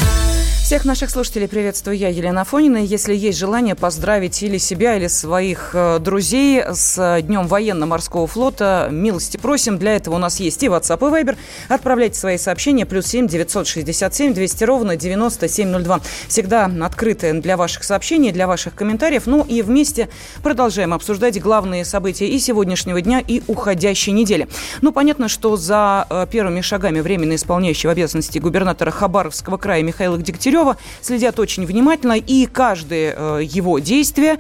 всех 0.74 0.86
наших 0.86 1.12
слушателей 1.12 1.48
приветствую 1.48 1.96
я, 1.96 2.10
Елена 2.10 2.42
Афонина. 2.42 2.78
Если 2.78 3.14
есть 3.14 3.38
желание 3.38 3.76
поздравить 3.76 4.42
или 4.42 4.58
себя, 4.58 4.96
или 4.96 5.06
своих 5.06 5.70
э, 5.76 6.00
друзей 6.00 6.64
с 6.68 7.22
Днем 7.22 7.46
военно-морского 7.46 8.26
флота, 8.26 8.88
милости 8.90 9.38
просим. 9.38 9.78
Для 9.78 9.96
этого 9.96 10.16
у 10.16 10.18
нас 10.18 10.40
есть 10.40 10.64
и 10.64 10.66
WhatsApp, 10.66 10.98
и 10.98 11.24
Viber. 11.24 11.38
Отправляйте 11.70 12.20
свои 12.20 12.40
сообщения. 12.40 12.88
Плюс 12.88 13.06
семь 13.06 13.28
девятьсот 13.28 13.68
шестьдесят 13.68 14.16
семь 14.16 14.34
двести 14.34 14.64
ровно 14.64 14.96
девяносто 14.96 15.48
семь 15.48 15.68
ноль 15.68 15.84
два. 15.84 16.02
Всегда 16.28 16.72
открыты 16.82 17.34
для 17.34 17.56
ваших 17.56 17.84
сообщений, 17.84 18.32
для 18.32 18.48
ваших 18.48 18.74
комментариев. 18.74 19.28
Ну 19.28 19.46
и 19.48 19.62
вместе 19.62 20.10
продолжаем 20.42 20.96
обсуждать 20.96 21.40
главные 21.40 21.86
события 21.86 22.28
и 22.28 22.40
сегодняшнего 22.40 23.00
дня, 23.00 23.20
и 23.20 23.44
уходящей 23.46 24.12
недели. 24.12 24.48
Ну, 24.82 24.92
понятно, 24.92 25.28
что 25.28 25.56
за 25.56 26.08
э, 26.10 26.26
первыми 26.32 26.62
шагами 26.62 27.00
временно 27.00 27.36
исполняющего 27.36 27.92
обязанности 27.92 28.40
губернатора 28.40 28.90
Хабаровского 28.90 29.58
края 29.58 29.84
Михаила 29.84 30.18
Дегтярева 30.18 30.63
Дегтярева 30.64 30.78
следят 31.02 31.40
очень 31.40 31.66
внимательно, 31.66 32.14
и 32.14 32.46
каждое 32.46 33.16
э, 33.16 33.40
его 33.44 33.80
действие 33.80 34.40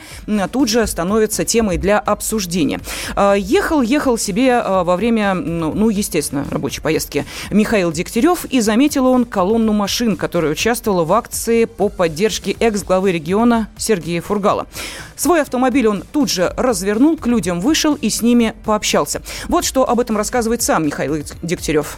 тут 0.51 0.69
же 0.69 0.85
становится 0.87 1.45
темой 1.45 1.77
для 1.77 1.99
обсуждения. 1.99 2.79
Э, 3.15 3.35
ехал, 3.37 3.81
ехал 3.81 4.17
себе 4.17 4.49
э, 4.49 4.83
во 4.83 4.95
время, 4.95 5.33
ну, 5.33 5.73
ну, 5.73 5.89
естественно, 5.89 6.45
рабочей 6.49 6.81
поездки 6.81 7.25
Михаил 7.51 7.91
Дегтярев, 7.91 8.45
и 8.45 8.61
заметил 8.61 9.07
он 9.07 9.25
колонну 9.25 9.73
машин, 9.73 10.15
которая 10.15 10.51
участвовала 10.51 11.03
в 11.03 11.13
акции 11.13 11.65
по 11.65 11.89
поддержке 11.89 12.55
экс-главы 12.59 13.11
региона 13.11 13.67
Сергея 13.77 14.21
Фургала. 14.21 14.67
Свой 15.15 15.41
автомобиль 15.41 15.87
он 15.87 16.03
тут 16.11 16.29
же 16.29 16.53
развернул, 16.57 17.17
к 17.17 17.27
людям 17.27 17.59
вышел 17.59 17.95
и 17.95 18.09
с 18.09 18.21
ними 18.21 18.53
пообщался. 18.65 19.21
Вот 19.47 19.65
что 19.65 19.87
об 19.87 19.99
этом 19.99 20.17
рассказывает 20.17 20.61
сам 20.61 20.85
Михаил 20.85 21.17
Дегтярев 21.41 21.97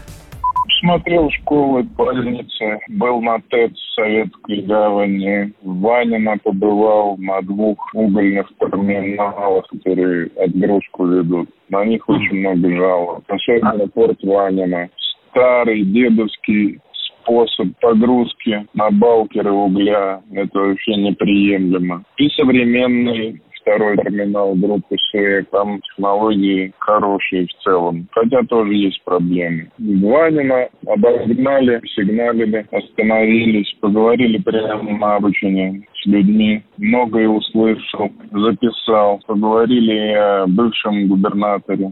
смотрел 0.79 1.29
школы, 1.31 1.83
больницы, 1.83 2.79
был 2.89 3.21
на 3.21 3.39
ТЭЦ 3.49 3.73
Советской 3.95 4.61
Гавани, 4.61 5.53
в 5.61 5.79
Ванино 5.81 6.37
побывал 6.43 7.17
на 7.17 7.41
двух 7.41 7.77
угольных 7.93 8.51
терминалах, 8.59 9.67
которые 9.67 10.27
отгрузку 10.37 11.07
ведут. 11.07 11.49
На 11.69 11.85
них 11.85 12.07
очень 12.07 12.39
много 12.39 12.75
жалоб. 12.75 13.23
Особенно 13.27 13.87
порт 13.87 14.17
Ванина. 14.23 14.89
Старый 15.31 15.83
дедовский 15.83 16.79
способ 17.25 17.67
погрузки 17.81 18.67
на 18.73 18.91
балкеры 18.91 19.51
угля. 19.51 20.21
Это 20.31 20.59
вообще 20.59 20.95
неприемлемо. 20.95 22.03
И 22.17 22.29
современный 22.29 23.41
второй 23.65 23.97
терминал 23.97 24.53
группы 24.53 24.95
СУЭК. 25.11 25.49
Там 25.49 25.81
технологии 25.81 26.71
хорошие 26.77 27.47
в 27.47 27.63
целом, 27.63 28.07
хотя 28.11 28.43
тоже 28.43 28.73
есть 28.73 29.03
проблемы. 29.03 29.71
Ванина 29.79 30.69
обогнали, 30.85 31.81
сигналили, 31.95 32.65
остановились, 32.71 33.75
поговорили 33.81 34.37
прямо 34.37 34.97
на 34.97 35.15
обучении 35.15 35.87
с 35.95 36.05
людьми. 36.05 36.63
Многое 36.77 37.27
услышал, 37.27 38.11
записал. 38.31 39.19
Поговорили 39.25 40.13
о 40.13 40.45
бывшем 40.47 41.07
губернаторе. 41.07 41.91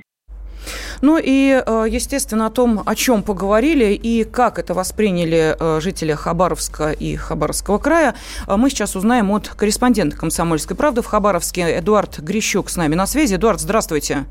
Ну 1.01 1.19
и, 1.21 1.61
э, 1.65 1.85
естественно, 1.89 2.47
о 2.47 2.49
том, 2.49 2.81
о 2.85 2.95
чем 2.95 3.23
поговорили 3.23 3.93
и 3.93 4.23
как 4.23 4.59
это 4.59 4.73
восприняли 4.73 5.55
э, 5.59 5.79
жители 5.81 6.13
Хабаровска 6.13 6.91
и 6.91 7.15
Хабаровского 7.15 7.77
края, 7.77 8.15
э, 8.47 8.55
мы 8.55 8.69
сейчас 8.69 8.95
узнаем 8.95 9.31
от 9.31 9.49
корреспондента 9.49 10.17
«Комсомольской 10.17 10.75
правды» 10.75 11.01
в 11.01 11.05
Хабаровске 11.05 11.79
Эдуард 11.79 12.19
Грищук 12.19 12.69
с 12.69 12.77
нами 12.77 12.95
на 12.95 13.05
связи. 13.05 13.35
Эдуард, 13.35 13.59
здравствуйте. 13.59 14.25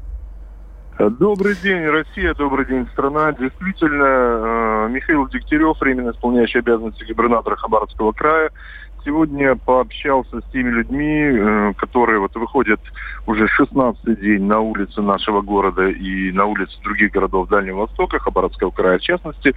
Добрый 0.98 1.56
день, 1.56 1.84
Россия, 1.86 2.34
добрый 2.34 2.66
день, 2.66 2.86
страна. 2.92 3.32
Действительно, 3.32 4.88
Михаил 4.88 5.26
Дегтярев, 5.26 5.80
временно 5.80 6.10
исполняющий 6.10 6.58
обязанности 6.58 7.02
губернатора 7.04 7.56
Хабаровского 7.56 8.12
края, 8.12 8.50
сегодня 9.04 9.56
пообщался 9.56 10.40
с 10.40 10.44
теми 10.52 10.70
людьми, 10.70 11.22
э, 11.22 11.72
которые 11.76 12.20
вот 12.20 12.34
выходят 12.34 12.80
уже 13.26 13.48
16 13.48 14.20
день 14.20 14.44
на 14.44 14.60
улицы 14.60 15.02
нашего 15.02 15.40
города 15.40 15.88
и 15.88 16.32
на 16.32 16.46
улицы 16.46 16.80
других 16.82 17.12
городов 17.12 17.48
Дальнего 17.48 17.80
Востока, 17.80 18.18
Хабаровского 18.18 18.70
края 18.70 18.98
в 18.98 19.02
частности. 19.02 19.54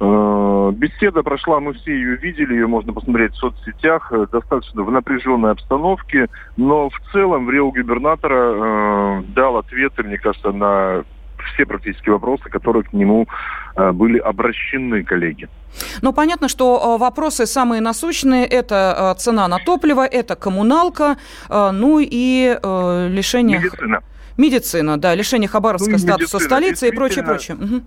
Э, 0.00 0.72
беседа 0.74 1.22
прошла, 1.22 1.60
мы 1.60 1.74
все 1.74 1.92
ее 1.92 2.16
видели, 2.16 2.54
ее 2.54 2.66
можно 2.66 2.92
посмотреть 2.92 3.32
в 3.32 3.38
соцсетях, 3.38 4.12
э, 4.12 4.26
достаточно 4.30 4.82
в 4.82 4.90
напряженной 4.90 5.52
обстановке, 5.52 6.28
но 6.56 6.90
в 6.90 7.00
целом 7.12 7.46
в 7.46 7.50
Рио 7.50 7.70
губернатора 7.70 9.22
дал 9.34 9.58
ответы, 9.58 10.02
мне 10.02 10.18
кажется, 10.18 10.52
на 10.52 11.04
все 11.52 11.66
практически 11.66 12.10
вопросы, 12.10 12.44
которые 12.50 12.82
к 12.82 12.92
нему 12.92 13.26
э, 13.76 13.92
были 13.92 14.18
обращены, 14.18 15.04
коллеги. 15.04 15.48
Ну, 16.02 16.12
понятно, 16.12 16.48
что 16.48 16.94
э, 16.96 16.98
вопросы 16.98 17.46
самые 17.46 17.80
насущные– 17.80 18.46
это 18.60 19.14
э, 19.16 19.20
цена 19.20 19.48
на 19.48 19.58
топливо, 19.58 20.06
это 20.06 20.36
коммуналка, 20.36 21.16
ну 21.50 21.98
и 22.00 22.58
лишение... 22.62 23.58
Медицина. 23.58 24.02
Медицина, 24.38 24.98
да, 24.98 25.14
лишение 25.14 25.48
Хабаровска 25.48 25.90
ну, 25.90 25.98
статуса 25.98 26.38
столицы 26.38 26.88
и 26.88 26.92
прочее, 26.92 27.24
прочее. 27.24 27.56
Угу. 27.56 27.82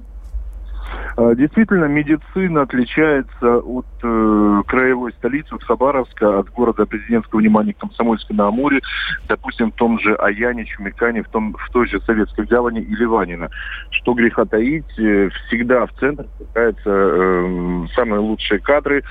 А, 1.18 1.34
действительно, 1.34 1.86
медицина 1.86 2.64
отличается 2.64 3.58
от 3.60 3.86
э, 4.04 4.62
краевой 4.68 5.14
столицы, 5.14 5.54
от 5.54 5.64
Хабаровска, 5.64 6.40
от 6.40 6.50
города 6.50 6.86
президентского 6.86 7.40
внимания 7.40 7.74
Комсомольска 7.74 8.34
на 8.34 8.48
Амуре, 8.48 8.82
допустим, 9.28 9.72
в 9.72 9.76
том 9.76 9.98
же 10.00 10.14
Аяне, 10.16 10.66
Чумикане, 10.66 11.24
в, 11.24 11.30
том, 11.30 11.56
в 11.58 11.72
той 11.72 11.88
же 11.88 12.02
Советской 12.02 12.46
Гавани 12.46 12.82
или 12.82 13.06
Ванина. 13.06 13.50
Что 13.92 14.14
греха 14.14 14.44
таить, 14.46 15.00
э, 15.00 15.30
всегда 15.48 15.86
в 15.86 15.94
центр 15.94 16.26
пытаются 16.38 16.90
э, 16.90 17.86
самые 17.96 18.20
лучшие 18.20 18.60
кадры, 18.60 19.04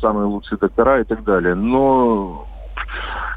самые 0.00 0.26
лучшие 0.26 0.58
доктора 0.58 1.00
и 1.00 1.04
так 1.04 1.24
далее. 1.24 1.56
Но 1.56 2.46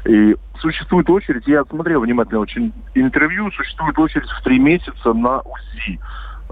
и 0.06 0.36
существует 0.60 1.10
очередь, 1.10 1.46
я 1.46 1.64
смотрел 1.64 2.00
внимательно 2.00 2.40
очень 2.40 2.72
интервью, 2.94 3.50
существует 3.50 3.98
очередь 3.98 4.28
в 4.28 4.42
три 4.44 4.58
месяца 4.60 5.12
на 5.12 5.40
УЗИ. 5.40 5.98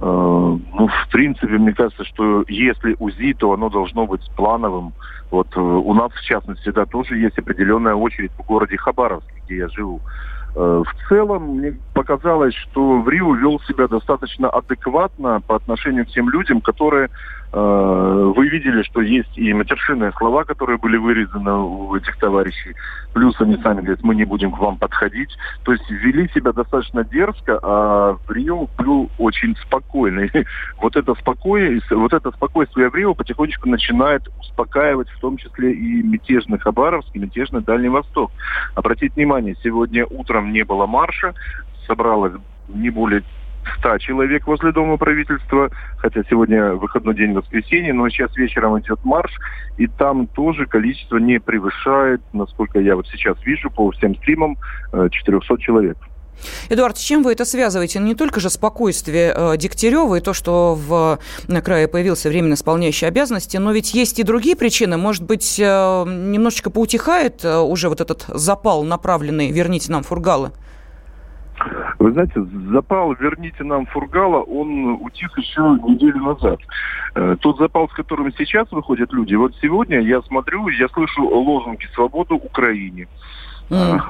Э, 0.02 0.04
ну, 0.04 0.88
в 0.88 1.08
принципе, 1.12 1.58
мне 1.58 1.72
кажется, 1.72 2.04
что 2.04 2.44
если 2.48 2.96
УЗИ, 2.98 3.34
то 3.34 3.52
оно 3.52 3.68
должно 3.68 4.04
быть 4.04 4.28
плановым. 4.36 4.92
Вот 5.30 5.46
э, 5.54 5.60
у 5.60 5.94
нас, 5.94 6.10
в 6.12 6.22
частности, 6.22 6.70
да, 6.70 6.86
тоже 6.86 7.16
есть 7.18 7.38
определенная 7.38 7.94
очередь 7.94 8.32
в 8.32 8.44
городе 8.44 8.76
Хабаровске, 8.76 9.32
где 9.44 9.58
я 9.58 9.68
живу. 9.68 10.00
Э, 10.56 10.82
в 10.84 11.08
целом, 11.08 11.58
мне 11.58 11.76
показалось, 11.94 12.54
что 12.54 13.00
в 13.00 13.08
Рио 13.08 13.32
вел 13.34 13.60
себя 13.60 13.86
достаточно 13.86 14.50
адекватно 14.50 15.40
по 15.40 15.54
отношению 15.54 16.04
к 16.04 16.08
тем 16.08 16.28
людям, 16.30 16.60
которые 16.60 17.08
вы 17.52 18.48
видели, 18.48 18.82
что 18.82 19.02
есть 19.02 19.36
и 19.36 19.52
матершинные 19.52 20.12
слова, 20.12 20.44
которые 20.44 20.78
были 20.78 20.96
вырезаны 20.96 21.52
у 21.52 21.94
этих 21.94 22.16
товарищей. 22.16 22.74
Плюс 23.12 23.38
они 23.40 23.56
сами 23.58 23.80
говорят, 23.80 24.02
мы 24.02 24.14
не 24.14 24.24
будем 24.24 24.52
к 24.52 24.58
вам 24.58 24.78
подходить. 24.78 25.36
То 25.64 25.72
есть 25.72 25.88
вели 25.90 26.28
себя 26.30 26.52
достаточно 26.52 27.04
дерзко, 27.04 27.58
а 27.62 28.16
Рио 28.28 28.68
был 28.78 29.10
очень 29.18 29.56
спокойный. 29.56 30.30
Вот 30.80 30.96
это 30.96 31.14
спокойствие, 31.14 31.98
вот 31.98 32.12
это 32.12 32.30
спокойствие 32.32 32.90
в 32.90 32.94
Рио 32.94 33.14
потихонечку 33.14 33.68
начинает 33.68 34.22
успокаивать 34.40 35.08
в 35.10 35.20
том 35.20 35.36
числе 35.36 35.72
и 35.72 36.02
мятежный 36.02 36.58
Хабаровск, 36.58 37.14
и 37.14 37.18
мятежный 37.18 37.60
Дальний 37.60 37.88
Восток. 37.88 38.32
Обратите 38.74 39.14
внимание, 39.14 39.54
сегодня 39.62 40.04
утром 40.06 40.52
не 40.52 40.64
было 40.64 40.86
марша, 40.86 41.34
собралось 41.86 42.32
не 42.68 42.90
более 42.90 43.22
100 43.78 43.98
человек 43.98 44.46
возле 44.46 44.72
Дома 44.72 44.96
правительства, 44.96 45.70
хотя 45.98 46.22
сегодня 46.28 46.72
выходной 46.74 47.14
день 47.14 47.32
воскресенье, 47.32 47.92
но 47.92 48.08
сейчас 48.08 48.36
вечером 48.36 48.78
идет 48.80 49.04
марш, 49.04 49.32
и 49.78 49.86
там 49.86 50.26
тоже 50.26 50.66
количество 50.66 51.18
не 51.18 51.38
превышает, 51.40 52.20
насколько 52.32 52.80
я 52.80 52.96
вот 52.96 53.06
сейчас 53.08 53.36
вижу 53.44 53.70
по 53.70 53.90
всем 53.92 54.16
стримам, 54.16 54.56
400 54.92 55.54
э, 55.54 55.56
человек. 55.58 55.98
Эдуард, 56.70 56.98
с 56.98 57.00
чем 57.00 57.22
вы 57.22 57.32
это 57.32 57.44
связываете? 57.44 58.00
Не 58.00 58.14
только 58.14 58.40
же 58.40 58.50
спокойствие 58.50 59.32
э, 59.34 59.56
Дегтярева 59.56 60.16
и 60.16 60.20
то, 60.20 60.32
что 60.32 60.74
в 60.74 61.18
на 61.46 61.62
крае 61.62 61.86
появился 61.86 62.28
временно 62.28 62.54
исполняющий 62.54 63.06
обязанности, 63.06 63.56
но 63.58 63.72
ведь 63.72 63.94
есть 63.94 64.18
и 64.18 64.24
другие 64.24 64.56
причины. 64.56 64.96
Может 64.96 65.22
быть, 65.22 65.60
э, 65.60 65.64
немножечко 65.64 66.70
поутихает 66.70 67.44
уже 67.44 67.88
вот 67.88 68.00
этот 68.00 68.24
запал, 68.28 68.82
направленный 68.82 69.52
«верните 69.52 69.92
нам 69.92 70.02
фургалы»? 70.02 70.52
Вы 71.98 72.12
знаете, 72.12 72.42
запал 72.72 73.14
«Верните 73.14 73.64
нам 73.64 73.86
Фургала», 73.86 74.42
он 74.42 74.98
утих 75.00 75.36
еще 75.38 75.60
неделю 75.88 76.22
назад. 76.22 76.58
Э, 77.14 77.36
тот 77.40 77.58
запал, 77.58 77.88
с 77.88 77.92
которым 77.92 78.32
сейчас 78.36 78.70
выходят 78.72 79.12
люди, 79.12 79.34
вот 79.34 79.54
сегодня 79.60 80.00
я 80.00 80.22
смотрю, 80.22 80.68
я 80.68 80.88
слышу 80.88 81.24
лозунги 81.24 81.86
«Свободу 81.94 82.36
Украине». 82.36 83.08
Mm 83.70 84.00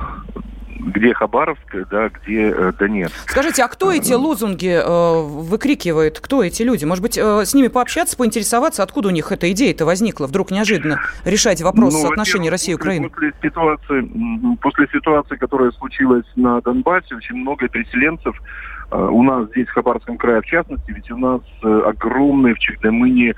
где 0.78 1.14
Хабаровск, 1.14 1.74
да, 1.90 2.08
где 2.08 2.50
э, 2.50 2.72
Донецк. 2.78 3.14
Скажите, 3.28 3.62
а 3.62 3.68
кто 3.68 3.92
эти 3.92 4.12
лозунги 4.12 4.68
э, 4.68 5.22
выкрикивает? 5.22 6.20
Кто 6.20 6.42
эти 6.42 6.62
люди? 6.62 6.84
Может 6.84 7.02
быть, 7.02 7.18
э, 7.18 7.44
с 7.44 7.54
ними 7.54 7.68
пообщаться, 7.68 8.16
поинтересоваться, 8.16 8.82
откуда 8.82 9.08
у 9.08 9.10
них 9.10 9.32
эта 9.32 9.50
идея-то 9.52 9.84
возникла? 9.84 10.26
Вдруг 10.26 10.50
неожиданно 10.50 11.00
решать 11.24 11.62
вопрос 11.62 11.94
ну, 11.94 12.10
отношений 12.10 12.50
России 12.50 12.72
и 12.72 12.74
Украины? 12.74 13.10
После 13.10 13.32
ситуации, 13.42 14.56
после 14.60 14.88
ситуации, 14.92 15.36
которая 15.36 15.70
случилась 15.72 16.26
на 16.36 16.60
Донбассе, 16.60 17.14
очень 17.14 17.36
много 17.36 17.68
переселенцев 17.68 18.36
у 18.90 19.22
нас 19.22 19.48
здесь, 19.50 19.66
в 19.68 19.72
Хабаровском 19.72 20.18
крае, 20.18 20.42
в 20.42 20.44
частности, 20.44 20.90
ведь 20.90 21.10
у 21.10 21.16
нас 21.16 21.40
огромные 21.62 22.54
в 22.54 22.58
Чехдамыне 22.58 23.34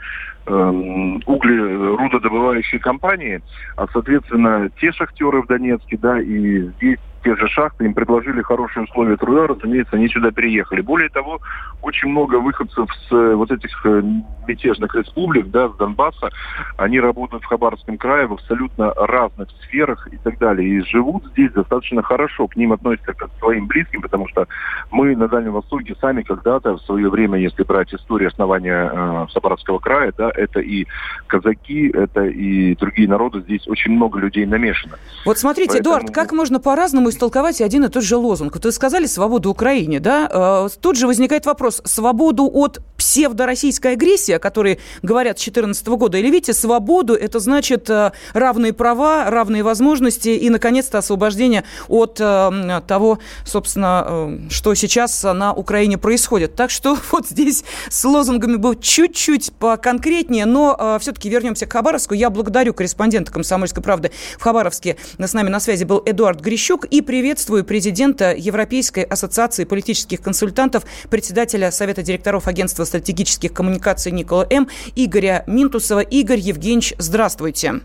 Эм, 0.47 1.23
углерудодобывающие 1.25 2.79
компании, 2.79 3.41
а, 3.77 3.87
соответственно, 3.91 4.69
те 4.79 4.93
шахтеры 4.93 5.41
в 5.41 5.47
Донецке, 5.47 5.97
да, 5.97 6.21
и 6.21 6.69
здесь 6.77 6.99
те 7.25 7.35
же 7.37 7.49
шахты, 7.49 7.87
им 7.87 7.95
предложили 7.95 8.43
хорошие 8.43 8.85
условия 8.85 9.17
труда, 9.17 9.47
разумеется, 9.47 9.97
они 9.97 10.09
сюда 10.09 10.31
переехали. 10.31 10.83
Более 10.83 11.09
того, 11.09 11.41
очень 11.81 12.09
много 12.09 12.37
выходцев 12.37 12.89
с 13.09 13.13
э, 13.13 13.35
вот 13.35 13.51
этих 13.51 13.71
э, 13.87 14.03
мятежных 14.47 14.95
республик, 14.95 15.47
да, 15.51 15.69
с 15.71 15.77
Донбасса, 15.77 16.31
они 16.77 17.01
работают 17.01 17.43
в 17.43 17.47
Хабаровском 17.47 17.97
крае 17.97 18.27
в 18.27 18.35
абсолютно 18.35 18.93
разных 18.95 19.49
сферах 19.63 20.07
и 20.13 20.19
так 20.19 20.39
далее. 20.39 20.69
И 20.69 20.81
живут 20.83 21.25
здесь 21.33 21.51
достаточно 21.53 22.03
хорошо, 22.03 22.47
к 22.47 22.57
ним 22.57 22.73
относятся 22.73 23.15
как 23.15 23.31
к 23.31 23.39
своим 23.39 23.67
близким, 23.67 24.03
потому 24.03 24.29
что 24.29 24.47
мы 24.91 25.17
на 25.17 25.27
Дальнем 25.27 25.53
Востоке 25.53 25.95
сами 26.01 26.23
когда-то 26.23 26.77
в 26.77 26.83
свое 26.83 27.09
время, 27.09 27.39
если 27.39 27.63
брать 27.63 27.93
историю 27.95 28.29
основания 28.29 28.91
э, 28.93 29.27
Хабаровского 29.33 29.79
края, 29.79 30.13
да, 30.17 30.31
это 30.35 30.61
и 30.61 30.87
казаки, 31.27 31.89
это 31.89 32.27
и 32.27 32.77
другие 32.77 33.09
народы, 33.09 33.41
здесь 33.41 33.67
очень 33.67 33.93
много 33.93 34.19
людей 34.19 34.45
намешано. 34.45 34.99
Вот 35.25 35.39
смотрите, 35.39 35.73
Поэтому... 35.73 35.97
Эдуард, 35.97 36.15
как 36.15 36.33
можно 36.33 36.61
по-разному 36.61 37.14
истолковать 37.15 37.61
один 37.61 37.85
и 37.85 37.89
тот 37.89 38.03
же 38.03 38.17
лозунг? 38.17 38.55
Вот 38.55 38.65
вы 38.65 38.73
сказали 38.73 39.07
«свободу 39.07 39.51
Украине», 39.51 40.01
да? 40.01 40.29
Э, 40.31 40.69
тут 40.81 40.97
же 40.97 41.07
возникает 41.07 41.47
вопрос, 41.47 41.81
свободу 41.85 42.51
от 42.53 42.81
псевдороссийской 42.97 43.93
агрессии, 43.93 44.33
о 44.33 44.39
которой 44.39 44.79
говорят 45.03 45.39
с 45.39 45.45
2014 45.45 45.87
года, 45.89 46.19
или 46.19 46.31
видите, 46.31 46.53
свободу– 46.53 47.15
это 47.15 47.39
значит 47.39 47.89
э, 47.91 48.13
равные 48.33 48.73
права, 48.73 49.31
равные 49.31 49.63
возможности 49.63 50.29
и, 50.29 50.51
наконец-то, 50.51 50.99
освобождение 50.99 51.65
от 51.89 52.19
э, 52.21 52.81
того, 52.87 53.19
собственно, 53.45 54.39
что 54.51 54.75
сейчас 54.75 55.23
на 55.23 55.53
Украине 55.53 55.99
происходит. 55.99 56.55
Так 56.55 56.71
что 56.71 56.97
вот 57.13 57.29
здесь 57.29 57.65
с 57.89 58.05
лозунгами 58.05 58.57
был 58.57 58.75
чуть-чуть 58.75 59.53
поконкретнее, 59.59 60.47
но 60.47 60.99
все-таки 61.01 61.29
вернемся 61.29 61.67
к 61.67 61.73
Хабаровску. 61.73 62.15
Я 62.15 62.31
благодарю 62.31 62.75
корреспондента 62.75 63.33
«Комсомольской 63.33 63.83
правды» 63.83 64.11
в 64.39 64.43
Хабаровске. 64.43 64.97
С 65.19 65.33
нами 65.33 65.49
на 65.49 65.61
связи 65.61 65.85
был 65.85 66.03
Эдуард 66.05 66.41
Грищук. 66.41 66.85
И 66.87 67.01
приветствую 67.05 67.65
президента 67.65 68.35
Европейской 68.35 69.05
ассоциации 69.05 69.65
политических 69.65 70.21
консультантов, 70.21 70.85
председателя 71.11 71.71
Совета 71.71 72.03
директоров 72.03 72.49
Агентства 72.49 72.85
стратегических 72.85 73.53
коммуникаций 73.53 74.11
Никола 74.11 74.47
М. 74.51 74.69
Игоря 74.97 75.45
Минтусова. 75.47 76.01
Игорь 76.01 76.41
Евгеньевич, 76.41 76.95
здравствуйте. 76.99 77.81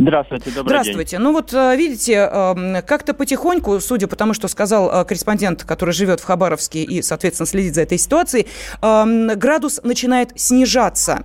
Здравствуйте, 0.00 0.50
добрый 0.50 0.68
Здравствуйте. 0.68 1.16
день. 1.16 1.20
Ну 1.20 1.32
вот, 1.32 1.52
э, 1.52 1.76
видите, 1.76 2.14
эм, 2.14 2.76
как-то 2.86 3.12
потихоньку, 3.12 3.78
судя 3.80 4.08
по 4.08 4.16
тому, 4.16 4.32
что 4.32 4.48
сказал 4.48 4.90
э, 4.90 5.04
корреспондент, 5.04 5.64
который 5.64 5.92
живет 5.92 6.20
в 6.20 6.24
Хабаровске 6.24 6.82
и, 6.82 7.02
соответственно, 7.02 7.46
следит 7.46 7.74
за 7.74 7.82
этой 7.82 7.98
ситуацией, 7.98 8.46
эм, 8.80 9.28
градус 9.38 9.80
начинает 9.84 10.30
снижаться. 10.36 11.24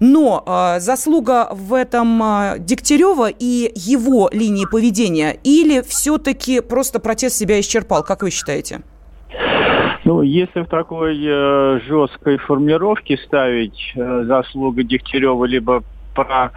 Но 0.00 0.42
э, 0.44 0.80
заслуга 0.80 1.48
в 1.52 1.72
этом 1.72 2.20
Дегтярева 2.58 3.28
и 3.30 3.70
его 3.76 4.28
линии 4.32 4.66
поведения 4.66 5.38
или 5.44 5.80
все-таки 5.82 6.60
просто 6.60 6.98
протест 6.98 7.36
себя 7.36 7.60
исчерпал? 7.60 8.02
Как 8.02 8.22
вы 8.22 8.30
считаете? 8.30 8.80
Ну, 10.04 10.22
если 10.22 10.60
в 10.60 10.66
такой 10.66 11.16
э, 11.20 11.80
жесткой 11.86 12.38
формулировке 12.38 13.18
ставить 13.26 13.92
э, 13.96 14.24
заслуга 14.24 14.84
Дегтярева 14.84 15.44
либо 15.44 15.82
про 16.16 16.50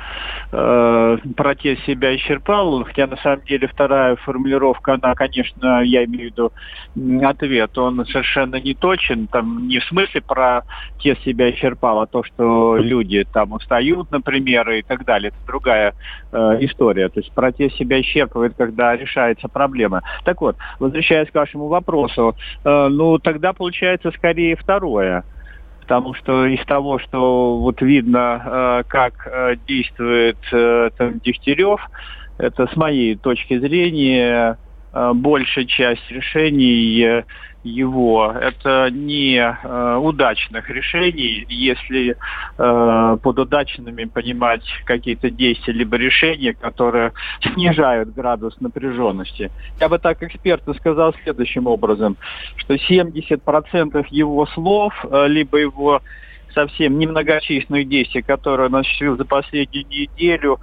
э, 0.52 1.18
протест 1.36 1.84
себя 1.86 2.16
исчерпал, 2.16 2.84
хотя 2.86 3.08
на 3.08 3.18
самом 3.18 3.42
деле 3.42 3.68
вторая 3.68 4.16
формулировка, 4.16 4.94
она, 4.94 5.14
конечно, 5.14 5.82
я 5.84 6.06
имею 6.06 6.32
в 6.32 6.34
виду 6.34 6.52
ответ, 7.24 7.78
он 7.78 8.06
совершенно 8.06 8.56
не 8.56 8.74
точен, 8.74 9.28
там 9.28 9.68
не 9.68 9.80
в 9.80 9.84
смысле 9.86 10.22
про 10.22 10.64
протест 11.00 11.24
себя 11.24 11.52
исчерпал, 11.52 12.02
а 12.02 12.08
то, 12.08 12.24
что 12.24 12.78
люди 12.78 13.26
там 13.32 13.52
устают, 13.52 14.12
например, 14.12 14.70
и 14.72 14.82
так 14.82 15.06
далее, 15.06 15.30
это 15.30 15.38
другая 15.46 15.94
э, 16.32 16.38
история. 16.62 17.10
То 17.10 17.20
есть 17.20 17.32
протест 17.34 17.76
себя 17.76 18.02
исчерпывает, 18.02 18.56
когда 18.58 18.96
решается 18.96 19.48
проблема. 19.48 20.02
Так 20.24 20.42
вот, 20.42 20.56
возвращаясь 20.80 21.30
к 21.30 21.36
вашему 21.36 21.68
вопросу, 21.68 22.36
э, 22.64 22.88
ну 22.90 23.20
тогда 23.20 23.54
получается 23.54 24.12
скорее 24.12 24.56
второе 24.56 25.24
потому 25.90 26.14
что 26.14 26.46
из 26.46 26.64
того, 26.68 27.00
что 27.00 27.58
вот 27.58 27.82
видно, 27.82 28.44
э, 28.46 28.84
как 28.88 29.26
э, 29.26 29.56
действует 29.68 30.38
э, 30.52 30.92
там 30.96 31.20
Дегтярев, 31.26 31.82
это 32.38 32.68
с 32.68 32.76
моей 32.76 33.16
точки 33.16 33.58
зрения 33.58 34.60
большая 34.94 35.66
часть 35.66 36.10
решений 36.12 37.24
его. 37.64 38.32
Это 38.32 38.90
не 38.92 39.38
э, 39.38 39.96
удачных 39.98 40.70
решений, 40.70 41.46
если 41.50 42.16
э, 42.58 43.18
под 43.22 43.40
удачными 43.40 44.06
понимать 44.06 44.64
какие-то 44.86 45.30
действия 45.30 45.74
либо 45.74 45.98
решения, 45.98 46.54
которые 46.54 47.14
снижают 47.42 48.14
градус 48.14 48.60
напряженности. 48.60 49.52
Я 49.80 49.90
бы 49.90 50.00
так 50.00 50.24
эксперту 50.24 50.74
сказал 50.76 51.14
следующим 51.24 51.68
образом, 51.68 52.18
что 52.56 52.76
70% 52.76 54.06
его 54.10 54.46
слов, 54.48 54.94
э, 55.04 55.28
либо 55.28 55.58
его 55.58 56.02
совсем 56.54 56.98
немногочисленных 56.98 57.88
действий, 57.88 58.22
которые 58.22 58.68
он 58.68 58.76
осуществил 58.76 59.18
за 59.18 59.26
последнюю 59.26 59.86
неделю, 59.88 60.60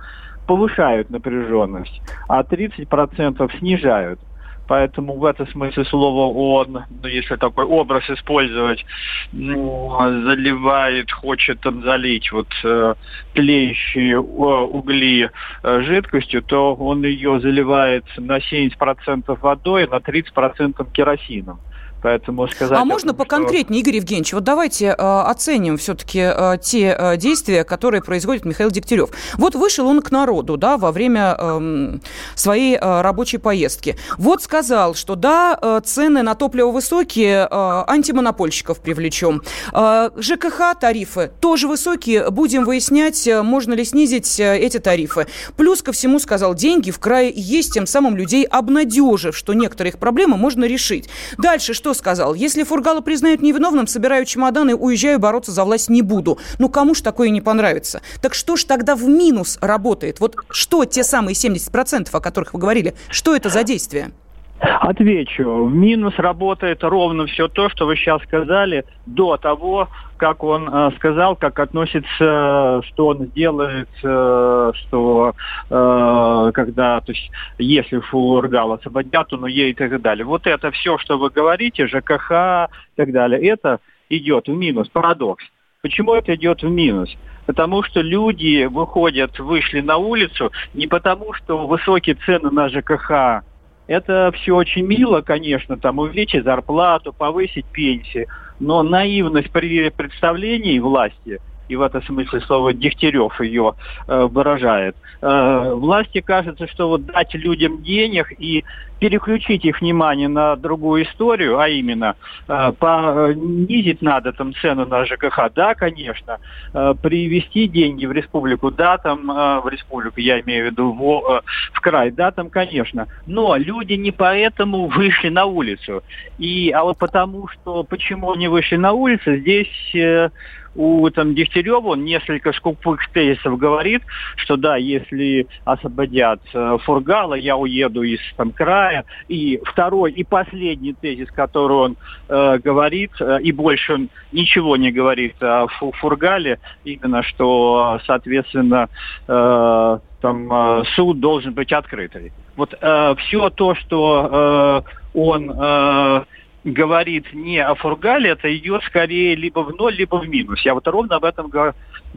повышают 0.46 1.10
напряженность, 1.10 2.00
а 2.28 2.42
30% 2.42 3.58
снижают. 3.58 4.20
Поэтому 4.66 5.16
в 5.18 5.24
этом 5.24 5.46
смысле 5.48 5.84
слова 5.84 6.32
он, 6.32 6.84
ну, 7.02 7.08
если 7.08 7.36
такой 7.36 7.64
образ 7.64 8.08
использовать, 8.10 8.84
ну, 9.32 9.96
заливает, 10.24 11.12
хочет 11.12 11.60
там 11.60 11.82
залить 11.82 12.32
вот 12.32 12.48
э, 12.64 12.94
тлеющие 13.34 14.18
угли 14.18 15.30
э, 15.62 15.82
жидкостью, 15.82 16.42
то 16.42 16.74
он 16.74 17.04
ее 17.04 17.40
заливает 17.40 18.04
на 18.16 18.38
70% 18.38 19.38
водой, 19.40 19.86
на 19.86 19.96
30% 19.96 20.92
керосином. 20.92 21.60
Поэтому 22.06 22.46
сказать... 22.46 22.78
А 22.78 22.84
можно 22.84 23.10
том, 23.10 23.18
поконкретнее, 23.18 23.80
что... 23.80 23.88
Игорь 23.90 23.96
Евгеньевич? 23.96 24.32
Вот 24.32 24.44
давайте 24.44 24.86
э, 24.86 24.92
оценим 24.96 25.76
все-таки 25.76 26.20
э, 26.20 26.56
те 26.62 26.96
э, 26.96 27.16
действия, 27.16 27.64
которые 27.64 28.00
производит 28.00 28.44
Михаил 28.44 28.70
Дегтярев. 28.70 29.10
Вот 29.34 29.56
вышел 29.56 29.88
он 29.88 30.00
к 30.00 30.12
народу, 30.12 30.56
да, 30.56 30.76
во 30.76 30.92
время 30.92 31.36
э, 31.36 31.98
своей 32.36 32.76
э, 32.76 33.00
рабочей 33.00 33.38
поездки. 33.38 33.96
Вот 34.18 34.40
сказал, 34.40 34.94
что 34.94 35.16
да, 35.16 35.58
э, 35.60 35.80
цены 35.84 36.22
на 36.22 36.36
топливо 36.36 36.70
высокие, 36.70 37.48
э, 37.50 37.84
антимонопольщиков 37.88 38.78
привлечем. 38.78 39.42
Э, 39.72 40.10
ЖКХ 40.16 40.78
тарифы 40.78 41.32
тоже 41.40 41.66
высокие, 41.66 42.30
будем 42.30 42.62
выяснять, 42.62 43.26
э, 43.26 43.42
можно 43.42 43.74
ли 43.74 43.84
снизить 43.84 44.38
э, 44.38 44.56
эти 44.56 44.78
тарифы. 44.78 45.26
Плюс 45.56 45.82
ко 45.82 45.90
всему 45.90 46.20
сказал, 46.20 46.54
деньги 46.54 46.92
в 46.92 47.00
крае 47.00 47.32
есть, 47.34 47.74
тем 47.74 47.84
самым 47.84 48.16
людей 48.16 48.44
обнадежив, 48.44 49.36
что 49.36 49.54
некоторые 49.54 49.90
их 49.90 49.98
проблемы 49.98 50.36
можно 50.36 50.66
решить. 50.66 51.08
Дальше 51.36 51.74
что 51.74 51.95
сказал? 51.96 52.34
Если 52.34 52.62
Фургала 52.62 53.00
признают 53.00 53.42
невиновным, 53.42 53.86
собираю 53.86 54.24
чемоданы, 54.24 54.76
уезжаю, 54.76 55.18
бороться 55.18 55.50
за 55.50 55.64
власть 55.64 55.90
не 55.90 56.02
буду. 56.02 56.38
Ну, 56.58 56.68
кому 56.68 56.94
ж 56.94 57.00
такое 57.00 57.30
не 57.30 57.40
понравится? 57.40 58.00
Так 58.22 58.34
что 58.34 58.56
ж 58.56 58.64
тогда 58.64 58.94
в 58.94 59.02
минус 59.08 59.58
работает? 59.60 60.20
Вот 60.20 60.36
что 60.50 60.84
те 60.84 61.02
самые 61.02 61.34
70%, 61.34 62.08
о 62.12 62.20
которых 62.20 62.54
вы 62.54 62.60
говорили, 62.60 62.94
что 63.10 63.34
это 63.34 63.48
за 63.48 63.64
действие? 63.64 64.12
Отвечу. 64.60 65.64
В 65.64 65.74
минус 65.74 66.14
работает 66.16 66.82
ровно 66.82 67.26
все 67.26 67.48
то, 67.48 67.68
что 67.68 67.86
вы 67.86 67.96
сейчас 67.96 68.22
сказали, 68.22 68.84
до 69.04 69.36
того, 69.36 69.88
как 70.16 70.42
он 70.42 70.68
э, 70.68 70.90
сказал, 70.96 71.36
как 71.36 71.58
относится, 71.58 72.82
что 72.84 73.06
он 73.08 73.26
сделает, 73.26 73.88
э, 74.02 74.72
что 74.74 75.34
э, 75.70 76.50
когда, 76.54 77.00
то 77.00 77.12
есть, 77.12 77.30
если 77.58 77.98
Фургал 77.98 78.72
освободят, 78.72 79.32
он 79.32 79.44
уедет 79.44 79.80
и 79.80 79.88
так 79.88 80.02
далее. 80.02 80.24
Вот 80.24 80.46
это 80.46 80.70
все, 80.70 80.98
что 80.98 81.18
вы 81.18 81.30
говорите, 81.30 81.86
ЖКХ 81.86 82.30
и 82.30 82.96
так 82.96 83.12
далее, 83.12 83.40
это 83.48 83.80
идет 84.08 84.48
в 84.48 84.52
минус. 84.52 84.88
Парадокс. 84.88 85.44
Почему 85.82 86.14
это 86.14 86.34
идет 86.34 86.62
в 86.62 86.68
минус? 86.68 87.14
Потому 87.46 87.82
что 87.82 88.00
люди 88.00 88.64
выходят, 88.64 89.38
вышли 89.38 89.80
на 89.80 89.98
улицу 89.98 90.50
не 90.74 90.86
потому, 90.86 91.32
что 91.34 91.66
высокие 91.66 92.16
цены 92.16 92.50
на 92.50 92.68
ЖКХ 92.68 93.44
это 93.86 94.32
все 94.34 94.54
очень 94.54 94.84
мило, 94.84 95.20
конечно, 95.20 95.76
там 95.76 95.98
увеличить 95.98 96.44
зарплату, 96.44 97.12
повысить 97.12 97.66
пенсии, 97.66 98.26
но 98.60 98.82
наивность 98.82 99.50
при 99.50 99.90
представлении 99.90 100.78
власти– 100.78 101.38
и 101.68 101.76
в 101.76 101.82
этом 101.82 102.02
смысле 102.02 102.40
слово 102.40 102.72
Дегтярев 102.72 103.40
ее 103.40 103.74
э, 104.06 104.26
выражает. 104.26 104.96
Э, 105.20 105.72
власти 105.74 106.20
кажется, 106.20 106.66
что 106.66 106.88
вот 106.88 107.06
дать 107.06 107.34
людям 107.34 107.82
денег 107.82 108.32
и 108.38 108.64
переключить 108.98 109.64
их 109.64 109.80
внимание 109.80 110.28
на 110.28 110.56
другую 110.56 111.04
историю, 111.04 111.58
а 111.58 111.68
именно 111.68 112.16
э, 112.48 112.72
понизить 112.78 114.00
надо 114.02 114.32
там 114.32 114.54
цену 114.54 114.86
на 114.86 115.04
ЖКХ, 115.04 115.50
да, 115.54 115.74
конечно, 115.74 116.38
э, 116.72 116.94
привести 117.02 117.68
деньги 117.68 118.06
в 118.06 118.12
республику, 118.12 118.70
да, 118.70 118.96
там 118.98 119.30
э, 119.30 119.60
в 119.60 119.68
республику, 119.68 120.20
я 120.20 120.40
имею 120.40 120.68
в 120.68 120.70
виду 120.70 120.92
в, 120.92 121.36
э, 121.36 121.40
в 121.72 121.80
край, 121.80 122.10
да, 122.10 122.30
там, 122.30 122.48
конечно, 122.48 123.06
но 123.26 123.56
люди 123.56 123.94
не 123.94 124.12
поэтому 124.12 124.86
вышли 124.86 125.28
на 125.28 125.44
улицу. 125.44 126.02
И, 126.38 126.70
а 126.70 126.84
вот 126.84 126.98
потому, 126.98 127.48
что 127.48 127.84
почему 127.84 128.32
они 128.32 128.48
вышли 128.48 128.76
на 128.76 128.92
улицу, 128.92 129.36
здесь 129.36 129.94
э, 129.94 130.30
у 130.76 131.08
там, 131.10 131.34
Дегтярева 131.34 131.88
он 131.88 132.04
несколько 132.04 132.52
скупых 132.52 133.00
тезисов 133.12 133.58
говорит, 133.58 134.02
что 134.36 134.56
да, 134.56 134.76
если 134.76 135.46
освободят 135.64 136.40
э, 136.52 136.78
Фургала, 136.84 137.34
я 137.34 137.56
уеду 137.56 138.02
из 138.02 138.20
там, 138.36 138.50
края. 138.50 139.04
И 139.28 139.60
второй 139.64 140.12
и 140.12 140.24
последний 140.24 140.92
тезис, 140.92 141.30
который 141.30 141.76
он 141.76 141.96
э, 142.28 142.58
говорит, 142.58 143.12
э, 143.20 143.38
и 143.42 143.52
больше 143.52 143.94
он 143.94 144.08
ничего 144.32 144.76
не 144.76 144.90
говорит 144.90 145.42
о 145.42 145.66
Фургале, 145.68 146.58
именно 146.84 147.22
что, 147.22 148.00
соответственно, 148.06 148.88
э, 149.26 149.98
там 150.20 150.52
э, 150.52 150.84
суд 150.94 151.20
должен 151.20 151.52
быть 151.54 151.72
открытый. 151.72 152.32
Вот 152.56 152.74
э, 152.80 153.14
все 153.18 153.50
то, 153.50 153.74
что 153.74 154.82
э, 154.84 155.18
он 155.18 155.50
э, 155.50 156.24
говорит 156.66 157.32
не 157.32 157.58
о 157.58 157.74
фургале, 157.74 158.30
это 158.30 158.54
идет 158.56 158.82
скорее 158.84 159.36
либо 159.36 159.60
в 159.60 159.74
ноль, 159.76 159.94
либо 159.94 160.16
в 160.16 160.28
минус. 160.28 160.60
Я 160.62 160.74
вот 160.74 160.86
ровно 160.88 161.16
об 161.16 161.24
этом 161.24 161.48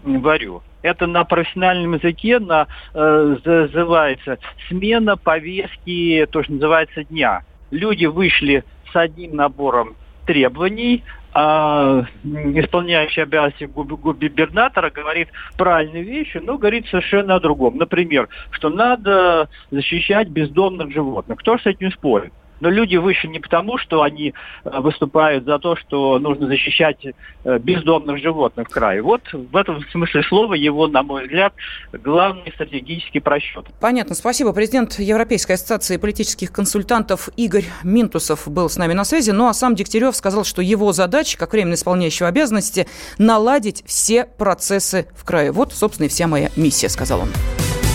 говорю. 0.04 0.64
Это 0.82 1.08
на 1.08 1.24
профессиональном 1.24 1.94
языке 1.94 2.40
на, 2.40 2.68
э, 2.94 3.38
называется 3.46 4.40
смена 4.68 5.18
повестки, 5.18 6.28
то, 6.32 6.44
что 6.44 6.54
называется, 6.54 7.04
дня. 7.04 7.44
Люди 7.70 8.06
вышли 8.06 8.64
с 8.92 8.96
одним 8.96 9.36
набором 9.36 9.96
требований, 10.26 11.04
а 11.32 12.06
исполняющий 12.24 13.22
обязанности 13.22 13.66
губернатора 13.66 14.90
говорит 14.90 15.28
правильные 15.58 16.02
вещи, 16.02 16.38
но 16.38 16.58
говорит 16.58 16.88
совершенно 16.88 17.36
о 17.36 17.40
другом. 17.40 17.78
Например, 17.78 18.28
что 18.50 18.70
надо 18.70 19.48
защищать 19.70 20.30
бездомных 20.30 20.92
животных. 20.92 21.38
Кто 21.38 21.60
с 21.60 21.66
этим 21.68 21.92
спорит? 21.92 22.34
Но 22.60 22.70
люди 22.70 22.96
вышли 22.98 23.28
не 23.28 23.40
потому, 23.40 23.78
что 23.78 24.02
они 24.02 24.34
э, 24.64 24.80
выступают 24.80 25.46
за 25.46 25.60
то, 25.60 25.76
что 25.76 26.20
нужно 26.20 26.48
защищать 26.48 27.06
э, 27.06 27.58
бездомных 27.60 28.22
животных 28.22 28.68
в 28.68 28.72
крае. 28.72 29.02
Вот 29.02 29.22
в 29.32 29.56
этом 29.56 29.84
смысле 29.92 30.24
слова 30.24 30.54
его, 30.54 30.88
на 30.88 31.04
мой 31.04 31.24
взгляд, 31.24 31.54
главный 31.92 32.52
стратегический 32.54 33.20
просчет. 33.20 33.66
Понятно. 33.80 34.16
Спасибо. 34.16 34.54
Президент 34.54 35.00
Европейской 35.00 35.54
ассоциации 35.54 35.98
политических 35.98 36.52
консультантов 36.52 37.30
Игорь 37.38 37.66
Минтусов 37.84 38.48
был 38.48 38.70
с 38.70 38.78
нами 38.78 38.94
на 38.94 39.04
связи. 39.04 39.32
Ну 39.32 39.48
а 39.48 39.54
сам 39.54 39.76
Дегтярев 39.76 40.16
сказал, 40.16 40.44
что 40.44 40.62
его 40.62 40.92
задача, 40.92 41.38
как 41.38 41.54
временно 41.54 41.76
исполняющего 41.76 42.28
обязанности, 42.28 42.88
наладить 43.18 43.84
все 43.86 44.26
процессы 44.26 45.08
в 45.16 45.26
крае. 45.26 45.52
Вот, 45.52 45.74
собственно, 45.74 46.08
и 46.08 46.10
вся 46.10 46.28
моя 46.28 46.50
миссия, 46.56 46.90
сказал 46.90 47.22
он. 47.22 47.30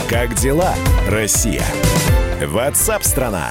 Как 0.09 0.35
дела, 0.35 0.75
Россия? 1.09 1.63
Ватсап-страна! 2.47 3.51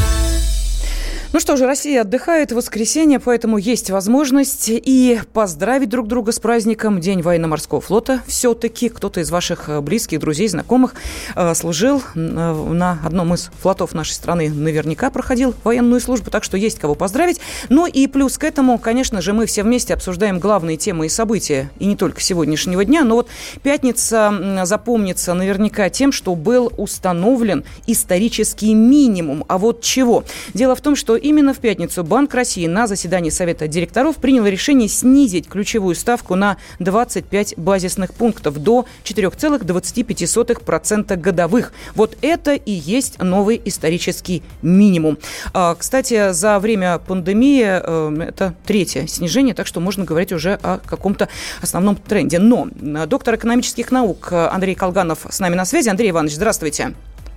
Ну 1.33 1.39
что 1.39 1.55
же, 1.55 1.65
Россия 1.65 2.01
отдыхает 2.01 2.51
в 2.51 2.55
воскресенье, 2.55 3.17
поэтому 3.17 3.57
есть 3.57 3.89
возможность 3.89 4.65
и 4.67 5.21
поздравить 5.31 5.87
друг 5.87 6.09
друга 6.09 6.33
с 6.33 6.39
праздником 6.39 6.99
День 6.99 7.21
военно-морского 7.21 7.79
флота. 7.79 8.21
Все-таки 8.27 8.89
кто-то 8.89 9.21
из 9.21 9.31
ваших 9.31 9.69
э, 9.69 9.79
близких, 9.79 10.19
друзей, 10.19 10.49
знакомых 10.49 10.93
э, 11.37 11.55
служил 11.55 12.03
э, 12.15 12.19
на 12.19 12.99
одном 13.05 13.33
из 13.33 13.49
флотов 13.61 13.93
нашей 13.93 14.11
страны, 14.11 14.49
наверняка 14.49 15.09
проходил 15.09 15.55
военную 15.63 16.01
службу, 16.01 16.29
так 16.31 16.43
что 16.43 16.57
есть 16.57 16.79
кого 16.79 16.95
поздравить. 16.95 17.39
Ну 17.69 17.87
и 17.87 18.07
плюс 18.07 18.37
к 18.37 18.43
этому, 18.43 18.77
конечно 18.77 19.21
же, 19.21 19.31
мы 19.31 19.45
все 19.45 19.63
вместе 19.63 19.93
обсуждаем 19.93 20.37
главные 20.37 20.75
темы 20.75 21.05
и 21.05 21.09
события, 21.09 21.71
и 21.79 21.85
не 21.85 21.95
только 21.95 22.19
сегодняшнего 22.19 22.83
дня, 22.83 23.05
но 23.05 23.15
вот 23.15 23.29
пятница 23.63 24.65
запомнится 24.65 25.33
наверняка 25.33 25.89
тем, 25.89 26.11
что 26.11 26.35
был 26.35 26.73
установлен 26.75 27.63
исторический 27.87 28.73
минимум. 28.73 29.45
А 29.47 29.57
вот 29.57 29.79
чего? 29.79 30.25
Дело 30.53 30.75
в 30.75 30.81
том, 30.81 30.97
что 30.97 31.20
именно 31.21 31.53
в 31.53 31.59
пятницу 31.59 32.03
Банк 32.03 32.33
России 32.33 32.67
на 32.67 32.87
заседании 32.87 33.29
Совета 33.29 33.67
директоров 33.67 34.17
принял 34.17 34.45
решение 34.45 34.89
снизить 34.89 35.47
ключевую 35.47 35.95
ставку 35.95 36.35
на 36.35 36.57
25 36.79 37.55
базисных 37.57 38.13
пунктов 38.13 38.57
до 38.57 38.85
4,25% 39.03 41.15
годовых. 41.17 41.73
Вот 41.95 42.17
это 42.21 42.53
и 42.53 42.71
есть 42.71 43.21
новый 43.21 43.61
исторический 43.65 44.43
минимум. 44.61 45.17
А, 45.53 45.75
кстати, 45.75 46.31
за 46.31 46.59
время 46.59 46.99
пандемии 46.99 47.65
э, 47.65 48.27
это 48.27 48.55
третье 48.65 49.07
снижение, 49.07 49.53
так 49.53 49.67
что 49.67 49.79
можно 49.79 50.05
говорить 50.05 50.31
уже 50.31 50.59
о 50.61 50.79
каком-то 50.79 51.29
основном 51.61 51.95
тренде. 51.95 52.39
Но 52.39 52.67
доктор 53.05 53.35
экономических 53.35 53.91
наук 53.91 54.31
Андрей 54.31 54.75
Колганов 54.75 55.25
с 55.29 55.39
нами 55.39 55.55
на 55.55 55.65
связи. 55.65 55.89
Андрей 55.89 56.11
Иванович, 56.11 56.35
здравствуйте. 56.35 56.93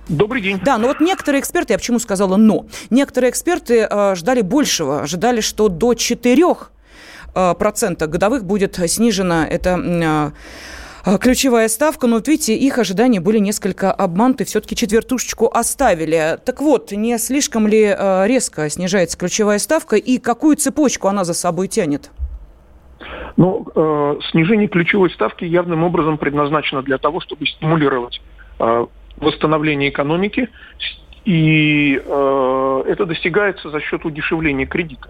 Добрый 0.07 0.41
день. 0.41 0.59
Да, 0.63 0.77
но 0.77 0.87
вот 0.87 0.99
некоторые 0.99 1.41
эксперты, 1.41 1.73
я 1.73 1.79
почему 1.79 1.97
сказала 1.97 2.35
«но», 2.35 2.67
некоторые 2.91 3.31
эксперты 3.31 3.87
э, 3.89 4.15
ждали 4.15 4.41
большего, 4.41 5.01
ожидали, 5.01 5.41
что 5.41 5.67
до 5.67 5.95
4 5.95 6.43
э, 7.33 7.53
процента 7.57 8.05
годовых 8.05 8.45
будет 8.45 8.75
снижена 8.87 9.47
эта 9.47 10.31
э, 11.05 11.17
ключевая 11.19 11.67
ставка, 11.69 12.05
но 12.05 12.17
вот 12.17 12.27
видите, 12.27 12.55
их 12.55 12.77
ожидания 12.77 13.19
были 13.19 13.39
несколько 13.39 13.91
обмануты, 13.91 14.45
все-таки 14.45 14.75
четвертушечку 14.75 15.47
оставили. 15.51 16.37
Так 16.45 16.61
вот, 16.61 16.91
не 16.91 17.17
слишком 17.17 17.67
ли 17.67 17.95
э, 17.97 18.27
резко 18.27 18.69
снижается 18.69 19.17
ключевая 19.17 19.57
ставка 19.57 19.95
и 19.95 20.19
какую 20.19 20.55
цепочку 20.55 21.07
она 21.07 21.23
за 21.23 21.33
собой 21.33 21.67
тянет? 21.67 22.11
Ну, 23.37 23.67
э, 23.75 24.19
снижение 24.31 24.67
ключевой 24.67 25.09
ставки 25.09 25.45
явным 25.45 25.83
образом 25.83 26.19
предназначено 26.19 26.83
для 26.83 26.99
того, 26.99 27.21
чтобы 27.21 27.45
стимулировать 27.45 28.21
э, 28.59 28.85
восстановления 29.17 29.89
экономики, 29.89 30.49
и 31.25 32.01
э, 32.03 32.83
это 32.87 33.05
достигается 33.05 33.69
за 33.69 33.79
счет 33.81 34.05
удешевления 34.05 34.65
кредита. 34.65 35.09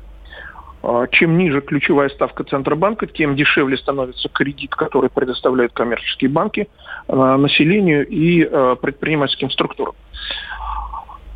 Э, 0.83 1.07
чем 1.11 1.37
ниже 1.37 1.61
ключевая 1.61 2.09
ставка 2.09 2.43
Центробанка, 2.43 3.07
тем 3.07 3.35
дешевле 3.35 3.77
становится 3.77 4.29
кредит, 4.29 4.75
который 4.75 5.09
предоставляют 5.09 5.73
коммерческие 5.73 6.29
банки 6.29 6.69
э, 7.07 7.15
населению 7.15 8.07
и 8.07 8.43
э, 8.43 8.75
предпринимательским 8.81 9.49
структурам. 9.49 9.95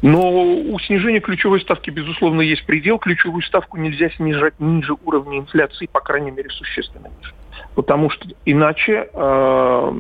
Но 0.02 0.32
у 0.32 0.80
снижения 0.80 1.20
ключевой 1.20 1.60
ставки, 1.60 1.90
безусловно, 1.90 2.42
есть 2.42 2.66
предел. 2.66 3.00
Ключевую 3.00 3.42
ставку 3.42 3.78
нельзя 3.78 4.10
снижать 4.12 4.54
ниже 4.60 4.96
уровня 5.04 5.40
инфляции, 5.40 5.88
по 5.88 6.00
крайней 6.00 6.32
мере, 6.32 6.50
существенно 6.52 7.08
ниже. 7.08 7.34
Потому 7.76 8.10
что 8.10 8.28
иначе 8.46 9.10
э, 9.12 9.92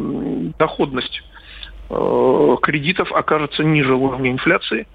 доходность 0.57 1.21
кредитов 1.89 3.11
окажется 3.11 3.63
ниже 3.63 3.95
уровня 3.95 4.31
инфляции, 4.31 4.87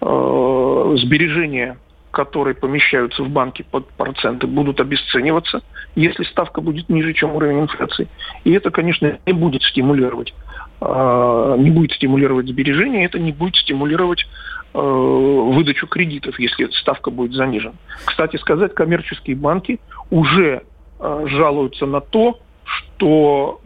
э, 0.00 0.94
сбережения, 0.98 1.76
которые 2.12 2.54
помещаются 2.54 3.22
в 3.22 3.28
банке 3.28 3.64
под 3.68 3.88
проценты, 3.88 4.46
будут 4.46 4.80
обесцениваться, 4.80 5.62
если 5.96 6.22
ставка 6.22 6.60
будет 6.60 6.88
ниже, 6.88 7.12
чем 7.14 7.34
уровень 7.34 7.62
инфляции. 7.62 8.08
И 8.44 8.52
это, 8.52 8.70
конечно, 8.70 9.18
не 9.26 9.32
будет 9.32 9.62
стимулировать, 9.62 10.34
э, 10.80 11.56
не 11.58 11.70
будет 11.70 11.92
стимулировать 11.92 12.46
сбережения, 12.46 13.04
это 13.04 13.18
не 13.18 13.32
будет 13.32 13.56
стимулировать 13.56 14.26
выдачу 14.72 15.86
кредитов, 15.86 16.38
если 16.38 16.68
ставка 16.72 17.10
будет 17.10 17.32
занижена. 17.32 17.72
Кстати 18.04 18.36
сказать, 18.36 18.74
коммерческие 18.74 19.34
банки 19.34 19.80
уже 20.10 20.64
жалуются 21.00 21.86
на 21.86 22.00
то, 22.02 22.38
что 22.66 23.60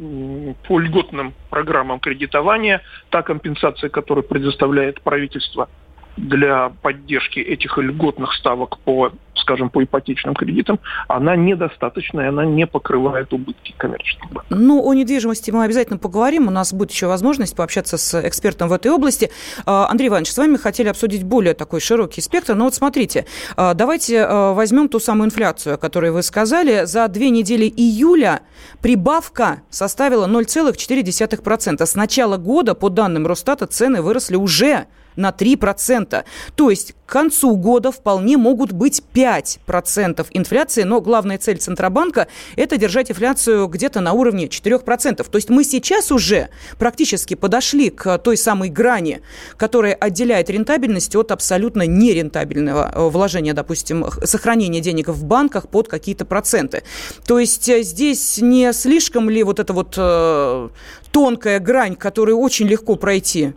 по 0.67 0.79
льготным 0.79 1.35
программам 1.49 2.01
кредитования 2.01 2.83
та 3.11 3.23
компенсация, 3.23 3.91
которую 3.91 4.25
предоставляет 4.25 5.01
правительство 5.03 5.69
для 6.16 6.70
поддержки 6.83 7.38
этих 7.38 7.79
льготных 7.79 8.35
ставок 8.35 8.79
по, 8.81 9.12
скажем, 9.35 9.70
по 9.70 9.83
ипотечным 9.83 10.35
кредитам, 10.35 10.79
она 11.09 11.37
недостаточная, 11.37 12.29
она 12.29 12.44
не 12.44 12.66
покрывает 12.66 13.33
убытки 13.33 13.75
коммерческих 13.77 14.31
банков. 14.31 14.46
Ну, 14.51 14.85
о 14.85 14.94
недвижимости 14.94 15.51
мы 15.51 15.64
обязательно 15.64 15.99
поговорим. 15.99 16.49
У 16.49 16.51
нас 16.51 16.73
будет 16.73 16.90
еще 16.90 17.07
возможность 17.07 17.57
пообщаться 17.57 17.96
с 17.99 18.20
экспертом 18.27 18.68
в 18.68 18.73
этой 18.73 18.90
области. 18.90 19.31
А, 19.66 19.88
Андрей 19.88 20.09
Иванович, 20.09 20.33
с 20.33 20.38
вами 20.38 20.57
хотели 20.57 20.88
обсудить 20.88 21.25
более 21.25 21.55
такой 21.55 21.81
широкий 21.81 22.20
спектр. 22.20 22.55
Но 22.55 22.64
вот 22.64 22.75
смотрите, 22.75 23.27
а, 23.57 23.75
давайте 23.75 24.25
а, 24.25 24.53
возьмем 24.53 24.88
ту 24.88 25.01
самую 25.01 25.27
инфляцию, 25.27 25.75
о 25.75 25.79
которой 25.79 26.11
вы 26.11 26.23
сказали. 26.23 26.85
За 26.85 27.09
две 27.09 27.31
недели 27.31 27.64
июля 27.64 28.40
прибавка 28.83 29.62
составила 29.70 30.27
0,4%. 30.27 31.87
С 31.87 31.94
начала 31.94 32.37
года, 32.37 32.75
по 32.75 32.88
данным 32.88 33.27
Росстата, 33.27 33.66
цены 33.66 34.03
выросли 34.03 34.37
уже 34.37 34.87
на 35.16 35.31
3%. 35.31 36.25
То 36.55 36.70
есть 36.70 36.94
к 37.07 37.12
концу 37.12 37.57
года 37.57 37.90
вполне 37.90 38.37
могут 38.37 38.70
быть 38.70 39.03
5% 39.12 40.27
инфляции, 40.31 40.85
но 40.85 41.01
главная 41.01 41.38
цель 41.38 41.59
Центробанка– 41.59 42.29
это 42.57 42.77
держать 42.77 43.11
инфляцию 43.11 43.66
где-то 43.66 44.01
на 44.01 44.12
уровне 44.12 44.46
4%. 44.46 45.29
То 45.29 45.37
есть 45.37 45.51
мы 45.51 45.64
сейчас 45.64 46.12
уже 46.12 46.51
практически 46.79 47.35
подошли 47.35 47.90
к 47.90 48.18
той 48.18 48.37
самой 48.37 48.68
грани, 48.68 49.23
которая 49.57 49.94
отделяет 49.94 50.51
рентабельность 50.51 51.16
от 51.16 51.33
абсолютно 51.33 51.85
нерентабельного 51.85 52.92
э, 52.94 53.09
вложения, 53.09 53.55
допустим, 53.55 54.07
сохранения 54.23 54.81
денег 54.81 55.09
в 55.09 55.25
банках 55.25 55.68
под 55.68 55.88
какие-то 55.88 56.25
проценты. 56.25 56.85
То 57.27 57.40
есть 57.40 57.68
э, 57.68 57.83
здесь 57.83 58.38
не 58.38 58.73
слишком 58.73 59.29
ли 59.29 59.42
вот 59.42 59.59
эта 59.59 59.73
вот 59.73 59.94
э, 59.96 60.68
тонкая 61.11 61.59
грань, 61.59 61.96
которую 61.96 62.38
очень 62.38 62.68
легко 62.68 62.94
пройти? 62.96 63.53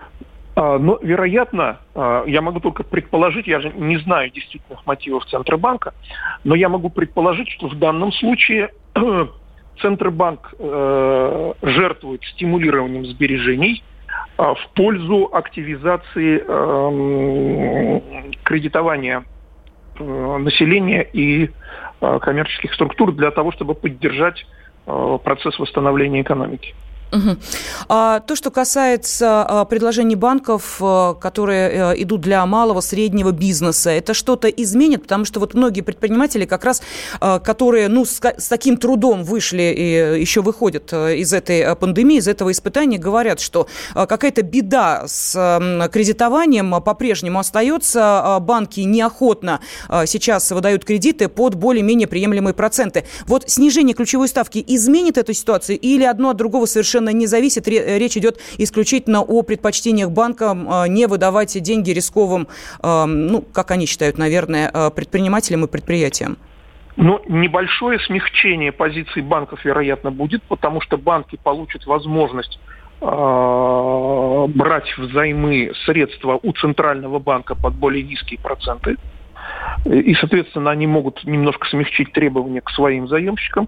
А, 0.56 0.78
но, 0.78 1.00
вероятно, 1.02 1.80
а, 1.96 2.24
я 2.26 2.42
могу 2.42 2.60
только 2.60 2.84
предположить, 2.84 3.48
я 3.48 3.60
же 3.60 3.72
не 3.72 3.98
знаю 3.98 4.30
действительных 4.30 4.86
мотивов 4.86 5.26
Центробанка, 5.26 5.94
но 6.44 6.54
я 6.56 6.70
могу 6.70 6.90
предположить, 6.90 7.50
что 7.50 7.68
в 7.68 7.76
данном 7.76 8.12
случае 8.12 8.72
Центробанк 9.82 10.54
э, 10.60 11.54
жертвует 11.64 12.24
стимулированием 12.26 13.06
сбережений 13.06 13.84
э, 14.38 14.44
в 14.44 14.70
пользу 14.76 15.30
активизации 15.34 16.44
э, 16.46 18.02
кредитования 18.44 19.26
э, 19.98 20.38
населения 20.38 21.02
и 21.02 21.50
э, 22.02 22.20
коммерческих 22.20 22.76
структур 22.76 23.14
для 23.14 23.32
того, 23.32 23.52
чтобы 23.52 23.74
поддержать 23.74 24.46
процесс 24.86 25.58
восстановления 25.60 26.24
экономики. 26.24 26.76
Угу. 27.14 27.38
А 27.90 28.20
то, 28.22 28.36
что 28.36 28.52
касается 28.52 29.44
а, 29.44 29.66
предложений 29.66 30.16
банков, 30.16 30.78
а, 30.82 31.14
которые 31.14 31.70
а, 31.70 31.94
идут 31.94 32.22
для 32.22 32.46
малого, 32.46 32.82
среднего 32.82 33.32
бизнеса, 33.32 33.92
это 33.92 34.14
что-то 34.14 34.48
изменит? 34.50 35.04
Потому 35.04 35.26
что 35.26 35.40
вот 35.40 35.54
многие 35.54 35.82
предприниматели 35.82 36.46
как 36.46 36.64
раз, 36.64 36.82
а, 37.20 37.40
которые 37.40 37.88
ну, 37.88 38.06
с, 38.06 38.20
с 38.20 38.48
таким 38.48 38.78
трудом 38.78 39.24
вышли 39.24 39.74
и 39.76 40.22
еще 40.22 40.42
выходят 40.42 40.92
из 40.92 41.34
этой 41.34 41.76
пандемии, 41.76 42.18
из 42.18 42.28
этого 42.28 42.52
испытания, 42.52 42.98
говорят, 42.98 43.40
что 43.40 43.68
а, 43.94 44.08
какая-то 44.08 44.42
беда 44.42 45.04
с 45.08 45.36
а, 45.38 45.88
кредитованием 45.90 46.82
по-прежнему 46.82 47.40
остается. 47.40 48.40
Банки 48.42 48.82
неохотно 48.82 49.60
а, 49.88 50.06
сейчас 50.06 50.52
выдают 50.52 50.86
кредиты 50.86 51.28
под 51.28 51.56
более-менее 51.56 52.08
приемлемые 52.08 52.54
проценты. 52.54 53.06
Вот 53.28 53.50
снижение 53.50 53.94
ключевой 53.94 54.28
ставки 54.28 54.64
изменит 54.66 55.18
эту 55.18 55.34
ситуацию 55.34 55.78
или 55.80 56.04
одно 56.04 56.30
от 56.30 56.38
другого 56.38 56.66
совершенно 56.66 57.03
не 57.10 57.28
зависит. 57.28 57.68
Речь 57.68 58.18
идет 58.18 58.40
исключительно 58.58 59.22
о 59.22 59.42
предпочтениях 59.44 60.12
банка 60.12 60.52
а, 60.52 60.88
не 60.88 61.08
выдавать 61.08 61.62
деньги 61.62 61.92
рисковым, 61.92 62.48
а, 62.82 63.06
ну, 63.06 63.42
как 63.42 63.72
они 63.72 63.86
считают, 63.86 64.18
наверное, 64.18 64.70
а, 64.74 64.90
предпринимателям 64.90 65.66
и 65.66 65.68
предприятиям. 65.68 66.38
Но 66.96 67.22
небольшое 67.28 68.00
смягчение 68.00 68.72
позиций 68.72 69.24
банков, 69.24 69.66
вероятно, 69.66 70.12
будет, 70.12 70.44
потому 70.44 70.80
что 70.82 70.98
банки 70.98 71.40
получат 71.42 71.88
возможность 71.88 72.60
э, 73.02 74.46
брать 74.50 74.96
взаймы 74.98 75.72
средства 75.86 76.40
у 76.42 76.52
центрального 76.54 77.18
банка 77.18 77.56
под 77.56 77.74
более 77.74 78.04
низкие 78.04 78.40
проценты. 78.40 78.98
И, 79.86 80.14
соответственно, 80.16 80.70
они 80.70 80.86
могут 80.86 81.24
немножко 81.24 81.68
смягчить 81.68 82.14
требования 82.14 82.62
к 82.62 82.70
своим 82.70 83.08
заемщикам 83.08 83.68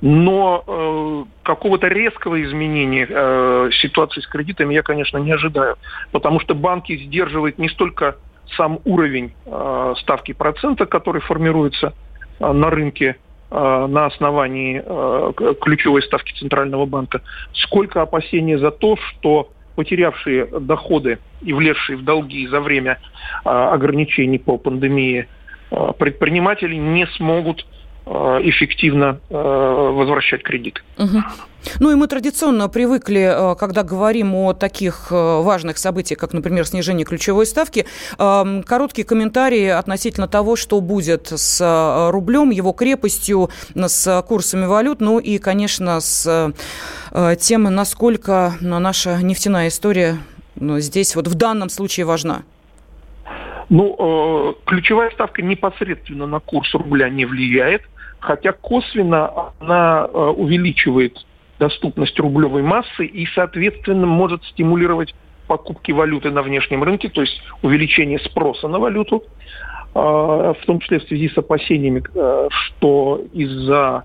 но 0.00 0.64
э, 0.66 1.24
какого-то 1.44 1.88
резкого 1.88 2.42
изменения 2.42 3.06
э, 3.08 3.70
ситуации 3.80 4.20
с 4.20 4.26
кредитами 4.26 4.74
я, 4.74 4.82
конечно, 4.82 5.18
не 5.18 5.32
ожидаю, 5.32 5.76
потому 6.12 6.40
что 6.40 6.54
банки 6.54 6.96
сдерживают 6.96 7.58
не 7.58 7.68
столько 7.68 8.16
сам 8.56 8.80
уровень 8.84 9.32
э, 9.46 9.94
ставки 9.98 10.32
процента, 10.32 10.86
который 10.86 11.20
формируется 11.22 11.94
э, 12.38 12.52
на 12.52 12.70
рынке 12.70 13.16
э, 13.50 13.86
на 13.88 14.06
основании 14.06 14.82
э, 14.84 15.32
ключевой 15.60 16.02
ставки 16.02 16.34
Центрального 16.38 16.86
банка, 16.86 17.22
сколько 17.52 18.02
опасения 18.02 18.58
за 18.58 18.70
то, 18.70 18.96
что 18.96 19.50
потерявшие 19.74 20.46
доходы 20.60 21.18
и 21.42 21.52
влезшие 21.52 21.96
в 21.96 22.04
долги 22.04 22.46
за 22.46 22.60
время 22.60 22.98
э, 23.44 23.48
ограничений 23.48 24.38
по 24.38 24.58
пандемии 24.58 25.28
э, 25.70 25.92
предприниматели 25.98 26.76
не 26.76 27.06
смогут 27.06 27.66
эффективно 28.06 29.20
э, 29.30 29.34
возвращать 29.34 30.42
кредит. 30.42 30.84
Угу. 30.98 31.22
Ну 31.80 31.90
и 31.90 31.94
мы 31.94 32.06
традиционно 32.06 32.68
привыкли, 32.68 33.52
э, 33.52 33.54
когда 33.56 33.82
говорим 33.82 34.34
о 34.34 34.52
таких 34.52 35.10
важных 35.10 35.78
событиях, 35.78 36.20
как, 36.20 36.32
например, 36.32 36.66
снижение 36.66 37.06
ключевой 37.06 37.46
ставки, 37.46 37.86
эм, 38.18 38.62
короткие 38.62 39.06
комментарии 39.06 39.68
относительно 39.68 40.28
того, 40.28 40.56
что 40.56 40.80
будет 40.80 41.28
с 41.28 42.10
рублем, 42.10 42.50
его 42.50 42.72
крепостью, 42.72 43.48
с 43.74 44.22
курсами 44.28 44.66
валют, 44.66 45.00
ну 45.00 45.18
и, 45.18 45.38
конечно, 45.38 46.00
с 46.00 46.52
тем, 47.38 47.62
насколько 47.62 48.54
наша 48.60 49.22
нефтяная 49.22 49.68
история 49.68 50.18
ну, 50.56 50.78
здесь 50.78 51.16
вот 51.16 51.28
в 51.28 51.34
данном 51.34 51.68
случае 51.68 52.06
важна. 52.06 52.42
Ну, 53.70 54.56
ключевая 54.66 55.10
ставка 55.10 55.42
непосредственно 55.42 56.26
на 56.26 56.40
курс 56.40 56.72
рубля 56.74 57.08
не 57.08 57.24
влияет 57.24 57.82
хотя 58.24 58.52
косвенно 58.52 59.52
она 59.60 60.08
э, 60.12 60.18
увеличивает 60.18 61.24
доступность 61.58 62.18
рублевой 62.18 62.62
массы 62.62 63.04
и, 63.04 63.26
соответственно, 63.34 64.06
может 64.06 64.42
стимулировать 64.44 65.14
покупки 65.46 65.92
валюты 65.92 66.30
на 66.30 66.42
внешнем 66.42 66.82
рынке, 66.82 67.10
то 67.10 67.20
есть 67.20 67.38
увеличение 67.62 68.18
спроса 68.18 68.66
на 68.66 68.78
валюту, 68.78 69.24
э, 69.94 69.98
в 69.98 70.66
том 70.66 70.80
числе 70.80 71.00
в 71.00 71.04
связи 71.04 71.28
с 71.28 71.36
опасениями, 71.36 72.02
э, 72.14 72.48
что 72.50 73.20
из-за 73.32 74.04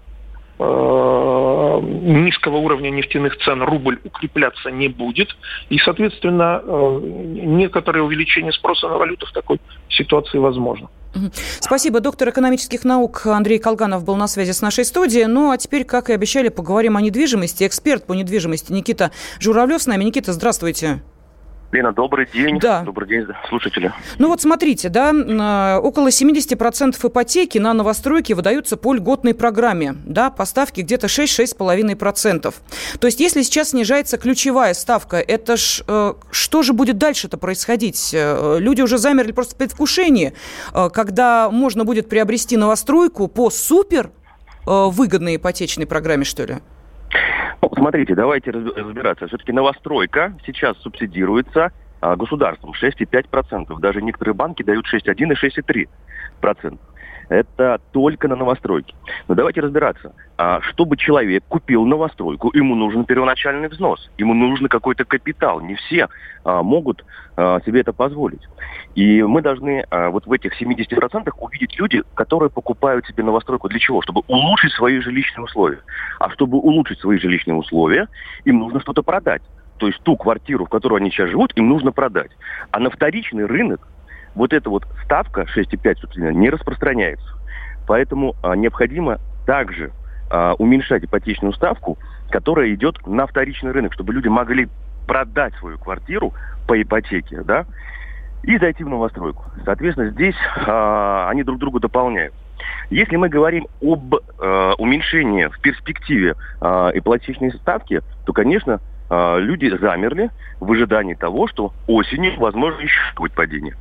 низкого 0.62 2.58
уровня 2.58 2.90
нефтяных 2.90 3.38
цен 3.38 3.64
рубль 3.64 3.98
укрепляться 4.04 4.70
не 4.70 4.90
будет. 4.90 5.30
И, 5.70 5.78
соответственно, 5.78 6.62
некоторое 7.02 8.02
увеличение 8.02 8.52
спроса 8.52 8.90
на 8.90 8.98
валюту 8.98 9.26
в 9.26 9.32
такой 9.32 9.62
ситуации 9.88 10.38
возможно. 10.38 10.90
Спасибо. 11.60 12.00
Доктор 12.00 12.30
экономических 12.30 12.84
наук 12.84 13.26
Андрей 13.26 13.60
Колганов 13.60 14.04
был 14.04 14.16
на 14.16 14.28
связи 14.28 14.52
с 14.52 14.62
нашей 14.62 14.86
студией. 14.86 15.26
Ну, 15.26 15.52
а 15.52 15.58
теперь, 15.58 15.84
как 15.84 16.10
и 16.10 16.14
обещали, 16.14 16.50
поговорим 16.50 16.98
о 16.98 17.02
недвижимости. 17.02 17.66
Эксперт 17.66 18.06
по 18.06 18.14
недвижимости 18.14 18.72
Никита 18.72 19.12
Журавлев 19.40 19.82
с 19.82 19.88
нами. 19.88 20.04
Никита, 20.04 20.34
здравствуйте. 20.34 21.02
Лена, 21.72 21.92
добрый 21.92 22.28
день. 22.32 22.60
Да. 22.60 22.82
Добрый 22.82 23.08
день, 23.08 23.28
слушатели. 23.48 23.94
Ну 24.18 24.30
вот 24.30 24.42
смотрите, 24.42 24.90
да, 24.90 25.12
э, 25.12 25.80
около 25.80 26.08
70% 26.08 27.08
ипотеки 27.08 27.60
на 27.60 27.74
новостройки 27.74 28.34
выдаются 28.34 28.76
по 28.76 28.94
льготной 28.94 29.36
программе, 29.36 29.96
да, 30.06 30.32
по 30.32 30.46
ставке 30.46 30.82
где-то 30.82 31.06
6-6,5%. 31.06 32.56
То 33.00 33.08
есть 33.08 33.20
если 33.20 33.44
сейчас 33.44 33.70
снижается 33.70 34.18
ключевая 34.18 34.74
ставка, 34.74 35.18
это 35.18 35.58
ж, 35.58 35.84
э, 35.88 36.14
что 36.32 36.64
же 36.64 36.74
будет 36.74 36.98
дальше-то 36.98 37.38
происходить? 37.38 38.12
Э, 38.14 38.58
люди 38.60 38.82
уже 38.82 38.98
замерли 38.98 39.32
просто 39.32 39.54
в 39.54 39.58
предвкушении, 39.58 40.34
когда 40.74 41.50
можно 41.52 41.86
будет 41.86 42.10
приобрести 42.10 42.58
новостройку 42.58 43.28
по 43.28 43.50
супер 43.50 44.12
выгодной 44.66 45.38
ипотечной 45.38 45.86
программе, 45.86 46.26
что 46.26 46.46
ли? 46.46 46.58
Ну, 47.62 47.72
смотрите, 47.76 48.16
давайте 48.16 48.52
разбираться. 48.52 49.28
Все-таки 49.28 49.52
новостройка 49.52 50.34
сейчас 50.46 50.78
субсидируется 50.78 51.72
а, 52.02 52.16
государством 52.16 52.72
6,5%. 52.72 53.80
Даже 53.80 54.02
некоторые 54.02 54.34
банки 54.34 54.64
дают 54.64 54.86
6,1 54.94 55.34
и 55.34 55.86
6,3%. 56.42 56.80
Это 57.30 57.80
только 57.92 58.28
на 58.28 58.36
новостройке. 58.36 58.96
Но 59.28 59.36
давайте 59.36 59.62
разбираться. 59.62 60.14
А, 60.38 60.62
чтобы 60.62 60.98
человек 60.98 61.44
купил 61.48 61.86
новостройку, 61.86 62.50
ему 62.56 62.76
нужен 62.76 63.06
первоначальный 63.06 63.68
взнос. 63.68 64.10
Ему 64.18 64.34
нужен 64.34 64.68
какой-то 64.68 65.06
капитал. 65.06 65.62
Не 65.62 65.76
все 65.76 66.10
а, 66.44 66.64
могут 66.64 67.06
а, 67.38 67.62
себе 67.66 67.82
это 67.82 67.94
позволить. 67.94 68.42
И 68.96 69.22
мы 69.22 69.42
должны 69.42 69.86
вот 69.92 70.26
в 70.26 70.32
этих 70.32 70.60
70% 70.60 71.32
увидеть 71.38 71.80
люди, 71.80 72.04
которые 72.16 72.50
покупают 72.50 73.06
себе 73.06 73.24
новостройку 73.24 73.70
для 73.70 73.80
чего? 73.80 74.02
Чтобы 74.02 74.24
улучшить 74.28 74.74
свои 74.74 75.00
жилищные 75.00 75.46
условия. 75.46 75.80
А 76.20 76.30
чтобы 76.32 76.58
улучшить 76.58 77.00
свои 77.00 77.20
жилищные 77.20 77.56
условия, 77.56 78.08
им 78.46 78.60
нужно 78.60 78.80
что-то 78.80 79.04
продать. 79.04 79.44
То 79.78 79.88
есть 79.88 80.02
ту 80.02 80.18
квартиру, 80.18 80.66
в 80.66 80.70
которой 80.70 81.00
они 81.00 81.12
сейчас 81.12 81.30
живут, 81.30 81.56
им 81.56 81.70
нужно 81.70 81.92
продать. 81.92 82.32
А 82.72 82.80
на 82.80 82.90
вторичный 82.90 83.46
рынок 83.46 83.88
вот 84.36 84.54
эта 84.54 84.70
вот 84.70 84.86
ставка 85.04 85.42
6,5, 85.42 85.96
собственно, 86.00 86.30
не 86.30 86.50
распространяется. 86.50 87.28
Поэтому 87.88 88.36
а, 88.44 88.56
необходимо 88.56 89.20
также 89.46 89.92
а, 90.30 90.54
уменьшать 90.54 91.04
ипотечную 91.04 91.54
ставку, 91.54 91.98
которая 92.30 92.74
идет 92.74 93.06
на 93.08 93.26
вторичный 93.26 93.72
рынок, 93.72 93.94
чтобы 93.94 94.14
люди 94.14 94.28
могли 94.28 94.70
продать 95.08 95.56
свою 95.56 95.80
квартиру 95.80 96.34
по 96.68 96.80
ипотеке, 96.80 97.42
да, 97.42 97.66
и 98.44 98.58
зайти 98.58 98.84
в 98.84 98.90
новостройку. 98.90 99.46
Соответственно, 99.66 100.12
здесь 100.12 100.36
а, 100.68 101.28
они 101.30 101.44
друг 101.44 101.60
друга 101.60 101.80
дополняют. 101.80 102.34
Если 102.90 103.16
мы 103.16 103.30
говорим 103.30 103.68
об 103.82 104.16
э, 104.16 104.74
уменьшении 104.78 105.46
в 105.46 105.62
перспективе 105.62 106.36
э, 106.60 106.92
ипотечной 106.96 107.52
ставки, 107.54 108.02
то, 108.26 108.34
конечно, 108.34 108.82
люди 109.10 109.76
замерли 109.82 110.30
в 110.60 110.72
ожидании 110.72 111.16
того, 111.16 111.48
что 111.48 111.74
осенью, 111.88 112.40
возможно, 112.40 112.82
еще 112.82 113.00
будет 113.16 113.34
падение. 113.34 113.76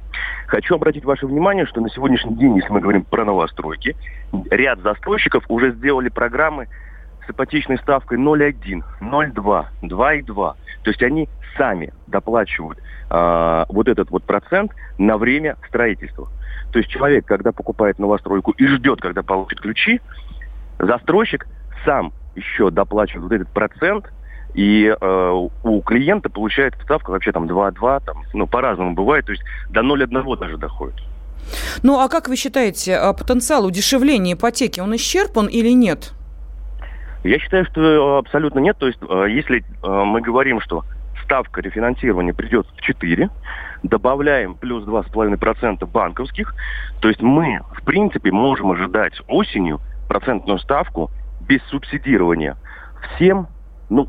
Хочу 0.47 0.75
обратить 0.75 1.05
ваше 1.05 1.27
внимание, 1.27 1.67
что 1.67 1.81
на 1.81 1.91
сегодняшний 1.91 2.35
день, 2.37 2.57
если 2.57 2.73
мы 2.73 2.81
говорим 2.81 3.05
про 3.05 3.25
новостройки, 3.25 3.95
ряд 4.51 4.81
застройщиков 4.81 5.45
уже 5.49 5.73
сделали 5.73 6.09
программы 6.09 6.69
с 7.27 7.31
ипотечной 7.31 7.79
ставкой 7.79 8.19
0,1, 8.19 8.83
0,2, 9.01 9.67
2,2. 9.83 10.55
То 10.83 10.91
есть 10.91 11.03
они 11.03 11.29
сами 11.57 11.93
доплачивают 12.07 12.79
э, 13.11 13.65
вот 13.69 13.89
этот 13.89 14.11
вот 14.11 14.25
процент 14.25 14.73
на 14.97 15.19
время 15.19 15.57
строительства. 15.69 16.29
То 16.73 16.79
есть 16.79 16.91
человек, 16.91 17.27
когда 17.27 17.53
покупает 17.53 17.99
новостройку 17.99 18.53
и 18.53 18.67
ждет, 18.67 19.01
когда 19.01 19.23
получит 19.23 19.61
ключи, 19.61 20.01
застройщик 20.79 21.47
сам 21.85 22.13
еще 22.35 22.71
доплачивает 22.71 23.25
вот 23.25 23.33
этот 23.33 23.49
процент, 23.49 24.11
и 24.55 24.95
э, 25.01 25.49
у 25.63 25.81
клиента 25.83 26.31
получается 26.31 26.81
ставка 26.83 27.11
вообще 27.11 27.33
там 27.33 27.47
2,2, 27.47 28.03
там, 28.05 28.23
ну, 28.33 28.47
по-разному 28.47 28.95
бывает, 28.95 29.27
то 29.27 29.33
есть 29.33 29.45
до 29.71 29.81
0,1 29.81 30.39
даже 30.39 30.57
доходит. 30.57 30.97
Ну, 31.83 32.01
а 32.01 32.09
как 32.09 32.29
вы 32.29 32.37
считаете, 32.37 32.97
а 32.97 33.13
потенциал 33.13 33.65
удешевления 33.65 34.35
ипотеки, 34.35 34.81
он 34.81 34.95
исчерпан 34.97 35.47
или 35.47 35.71
нет? 35.71 36.13
Я 37.25 37.39
считаю, 37.39 37.65
что 37.67 38.19
абсолютно 38.19 38.61
нет. 38.61 38.77
То 38.79 38.87
есть, 38.87 38.99
э, 39.09 39.27
если 39.31 39.59
э, 39.61 39.65
мы 39.83 40.21
говорим, 40.21 40.61
что 40.61 40.85
ставка 41.25 41.61
рефинансирования 41.61 42.33
придет 42.33 42.67
в 42.77 42.81
4, 42.81 43.29
добавляем 43.83 44.55
плюс 44.55 44.85
2,5% 44.85 45.87
банковских, 45.87 46.55
то 47.01 47.09
есть 47.09 47.21
мы, 47.21 47.61
в 47.73 47.85
принципе, 47.85 48.33
можем 48.33 48.73
ожидать 48.73 49.15
осенью 49.27 49.81
процентную 50.09 50.59
ставку 50.59 51.11
без 51.41 51.63
субсидирования 51.65 52.57
всем, 53.17 53.49
ну, 53.91 54.09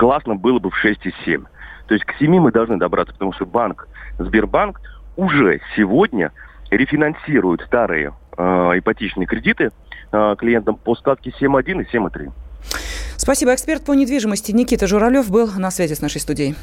классно 0.00 0.34
было 0.34 0.58
бы 0.58 0.70
в 0.70 0.82
6,7. 0.82 1.44
То 1.86 1.94
есть 1.94 2.06
к 2.06 2.14
7 2.18 2.30
мы 2.40 2.50
должны 2.50 2.78
добраться, 2.78 3.12
потому 3.12 3.34
что 3.34 3.44
банк, 3.44 3.86
Сбербанк 4.18 4.80
уже 5.16 5.60
сегодня 5.76 6.32
рефинансирует 6.70 7.60
старые 7.66 8.14
э, 8.38 8.42
ипотечные 8.78 9.26
кредиты 9.26 9.72
э, 10.10 10.36
клиентам 10.38 10.76
по 10.76 10.94
ставке 10.94 11.34
7,1 11.38 11.82
и 11.82 11.96
7,3. 11.96 12.32
Спасибо. 13.18 13.54
Эксперт 13.54 13.84
по 13.84 13.92
недвижимости 13.92 14.52
Никита 14.52 14.86
Журавлев 14.86 15.30
был 15.30 15.50
на 15.58 15.70
связи 15.70 15.92
с 15.92 16.00
нашей 16.00 16.22
студией. 16.22 16.54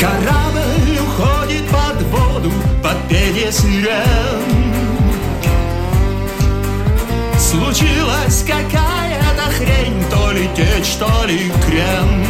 Корабль 0.00 0.96
уходит 1.02 1.68
под 1.68 2.02
воду, 2.04 2.50
под 2.82 2.96
пение 3.10 3.52
сирен. 3.52 4.78
Случилась 7.36 8.44
какая-то 8.44 9.42
хрень, 9.58 9.97
ли 10.38 10.48
течь, 10.54 10.94
то 10.98 11.24
ли 11.26 11.52
крем. 11.66 12.24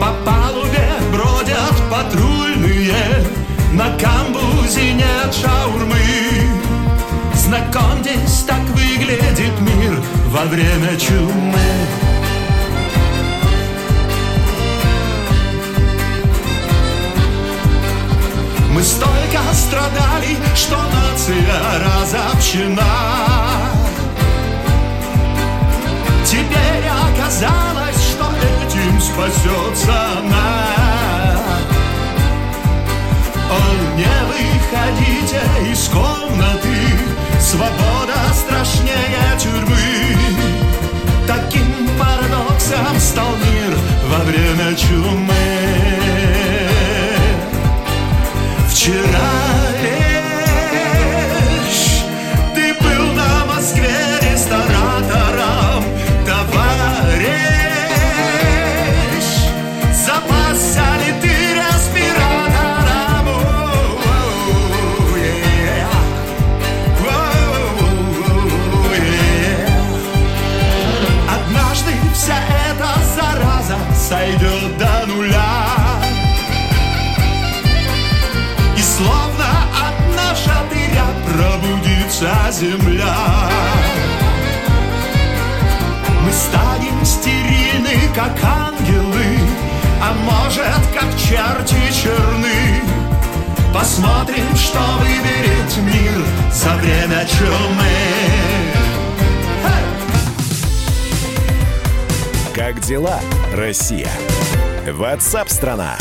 По 0.00 0.12
палубе 0.24 0.88
бродят 1.12 1.76
патрульные, 1.90 3.24
на 3.72 3.90
камбузе 3.96 4.94
нет 4.94 5.34
шаурмы. 5.34 5.96
Знакомьтесь, 7.34 8.44
так 8.46 8.62
выглядит 8.70 9.60
мир 9.60 10.00
во 10.26 10.44
время 10.44 10.96
чумы. 10.96 11.58
Мы 18.72 18.82
столько 18.82 19.40
страдали, 19.52 20.36
что 20.54 20.76
нация 20.76 21.60
разобщена. 21.84 23.67
Теперь 27.28 27.46
оказалось, 27.46 28.02
что 28.10 28.24
этим 28.64 29.00
спасется 29.00 29.92
она. 30.18 31.36
О, 33.50 33.58
не 33.96 34.16
выходите 34.28 35.42
из 35.70 35.88
комнаты, 35.88 36.78
свобода 37.38 38.16
страшнее 38.32 39.36
тюрьмы. 39.38 40.16
Таким 41.26 41.88
парадоксом 41.98 42.98
стал 42.98 43.36
мир 43.36 43.76
во 44.10 44.24
время 44.24 44.74
чумы. 44.74 45.27
Черти 91.28 91.92
черны 91.92 92.82
Посмотрим, 93.74 94.56
что 94.56 94.80
выберет 94.98 95.76
мир 95.82 96.24
за 96.50 96.74
время 96.76 97.26
чумы 97.26 97.84
Как 102.54 102.80
дела, 102.80 103.20
Россия? 103.54 104.10
Ватсап-страна! 104.90 105.96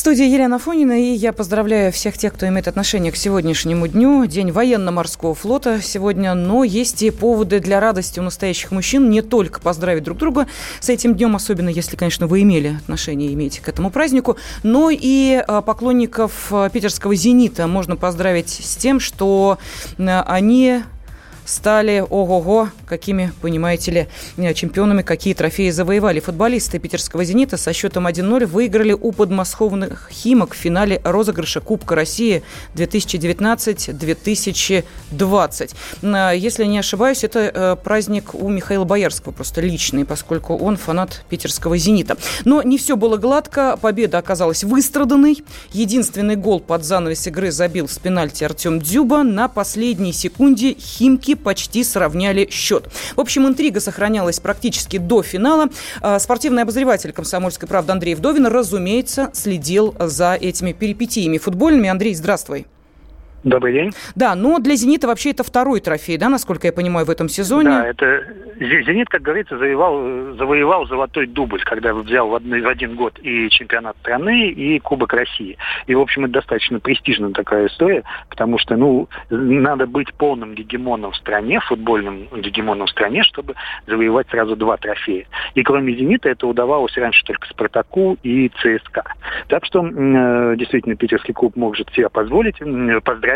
В 0.00 0.02
студии 0.02 0.24
Елена 0.24 0.58
Фонина, 0.58 0.98
и 0.98 1.12
я 1.12 1.30
поздравляю 1.34 1.92
всех 1.92 2.16
тех, 2.16 2.32
кто 2.32 2.48
имеет 2.48 2.68
отношение 2.68 3.12
к 3.12 3.16
сегодняшнему 3.16 3.86
дню, 3.86 4.24
День 4.24 4.50
военно-морского 4.50 5.34
флота 5.34 5.82
сегодня, 5.82 6.32
но 6.32 6.64
есть 6.64 7.02
и 7.02 7.10
поводы 7.10 7.60
для 7.60 7.80
радости 7.80 8.18
у 8.18 8.22
настоящих 8.22 8.70
мужчин 8.70 9.10
не 9.10 9.20
только 9.20 9.60
поздравить 9.60 10.02
друг 10.02 10.16
друга 10.16 10.46
с 10.80 10.88
этим 10.88 11.16
днем, 11.16 11.36
особенно 11.36 11.68
если, 11.68 11.96
конечно, 11.96 12.26
вы 12.26 12.40
имели 12.40 12.78
отношение, 12.78 13.34
имеете 13.34 13.60
к 13.60 13.68
этому 13.68 13.90
празднику, 13.90 14.38
но 14.62 14.88
и 14.90 15.44
а, 15.46 15.60
поклонников 15.60 16.50
а, 16.50 16.70
питерского 16.70 17.14
«Зенита» 17.14 17.66
можно 17.66 17.96
поздравить 17.96 18.48
с 18.48 18.76
тем, 18.76 19.00
что 19.00 19.58
а, 19.98 20.24
они 20.26 20.80
стали, 21.50 22.04
ого-го, 22.08 22.68
какими, 22.86 23.32
понимаете 23.40 23.90
ли, 23.90 24.06
э, 24.36 24.54
чемпионами, 24.54 25.02
какие 25.02 25.34
трофеи 25.34 25.70
завоевали. 25.70 26.20
Футболисты 26.20 26.78
питерского 26.78 27.24
«Зенита» 27.24 27.56
со 27.56 27.72
счетом 27.72 28.06
1-0 28.06 28.46
выиграли 28.46 28.92
у 28.92 29.12
подмосковных 29.12 30.08
«Химок» 30.12 30.54
в 30.54 30.56
финале 30.56 31.00
розыгрыша 31.04 31.60
Кубка 31.60 31.94
России 31.94 32.42
2019-2020. 32.74 35.74
Э, 36.02 36.32
Если 36.36 36.64
не 36.64 36.78
ошибаюсь, 36.78 37.24
это 37.24 37.40
э, 37.40 37.76
праздник 37.82 38.34
у 38.34 38.48
Михаила 38.48 38.84
Боярского, 38.84 39.32
просто 39.32 39.60
личный, 39.60 40.04
поскольку 40.04 40.56
он 40.56 40.76
фанат 40.76 41.24
питерского 41.28 41.76
«Зенита». 41.76 42.16
Но 42.44 42.62
не 42.62 42.78
все 42.78 42.96
было 42.96 43.16
гладко, 43.16 43.76
победа 43.80 44.18
оказалась 44.18 44.64
выстраданной. 44.64 45.42
Единственный 45.72 46.36
гол 46.36 46.60
под 46.60 46.84
занавес 46.84 47.26
игры 47.26 47.50
забил 47.50 47.88
с 47.88 47.98
пенальти 47.98 48.44
Артем 48.44 48.80
Дзюба. 48.80 49.22
На 49.22 49.48
последней 49.48 50.12
секунде 50.12 50.74
«Химки» 50.74 51.34
почти 51.42 51.84
сравняли 51.84 52.48
счет. 52.50 52.88
В 53.16 53.20
общем, 53.20 53.46
интрига 53.46 53.80
сохранялась 53.80 54.40
практически 54.40 54.98
до 54.98 55.22
финала. 55.22 55.68
А, 56.00 56.18
Спортивный 56.18 56.62
обозреватель 56.62 57.12
«Комсомольской 57.12 57.68
правды» 57.68 57.92
Андрей 57.92 58.14
Вдовин, 58.14 58.46
разумеется, 58.46 59.30
следил 59.32 59.94
за 59.98 60.34
этими 60.34 60.72
перипетиями 60.72 61.38
футбольными. 61.38 61.88
Андрей, 61.88 62.14
здравствуй. 62.14 62.66
Добрый 63.42 63.72
день. 63.72 63.92
Да, 64.14 64.34
но 64.34 64.58
для 64.58 64.74
«Зенита» 64.76 65.06
вообще 65.06 65.30
это 65.30 65.42
второй 65.42 65.80
трофей, 65.80 66.18
да, 66.18 66.28
насколько 66.28 66.66
я 66.66 66.72
понимаю, 66.72 67.06
в 67.06 67.10
этом 67.10 67.28
сезоне? 67.28 67.70
Да, 67.70 67.86
это 67.86 68.04
Зе- 68.58 68.84
«Зенит», 68.84 69.08
как 69.08 69.22
говорится, 69.22 69.56
завоевал, 69.56 70.34
завоевал 70.36 70.86
золотой 70.86 71.26
дубль, 71.26 71.62
когда 71.62 71.94
взял 71.94 72.28
в, 72.28 72.34
одно- 72.34 72.58
в 72.60 72.68
один 72.68 72.96
год 72.96 73.18
и 73.22 73.48
чемпионат 73.48 73.96
страны, 74.00 74.50
и 74.50 74.78
Кубок 74.80 75.14
России. 75.14 75.56
И, 75.86 75.94
в 75.94 76.00
общем, 76.00 76.24
это 76.26 76.34
достаточно 76.34 76.80
престижная 76.80 77.30
такая 77.30 77.68
история, 77.68 78.02
потому 78.28 78.58
что, 78.58 78.76
ну, 78.76 79.08
надо 79.30 79.86
быть 79.86 80.12
полным 80.12 80.54
гегемоном 80.54 81.12
в 81.12 81.16
стране, 81.16 81.60
футбольным 81.60 82.28
гегемоном 82.36 82.86
в 82.88 82.90
стране, 82.90 83.22
чтобы 83.22 83.54
завоевать 83.86 84.28
сразу 84.28 84.54
два 84.56 84.76
трофея. 84.76 85.24
И 85.54 85.62
кроме 85.62 85.94
«Зенита» 85.96 86.28
это 86.28 86.46
удавалось 86.46 86.94
раньше 86.98 87.24
только 87.24 87.48
«Спартаку» 87.48 88.18
и 88.22 88.50
ЦСКА. 88.60 89.14
Так 89.48 89.64
что, 89.64 89.82
э, 89.86 90.56
действительно, 90.58 90.96
питерский 90.96 91.32
клуб 91.32 91.56
может 91.56 91.88
себя 91.94 92.10
позволить, 92.10 92.60
м, 92.60 93.00
поздравить 93.00 93.29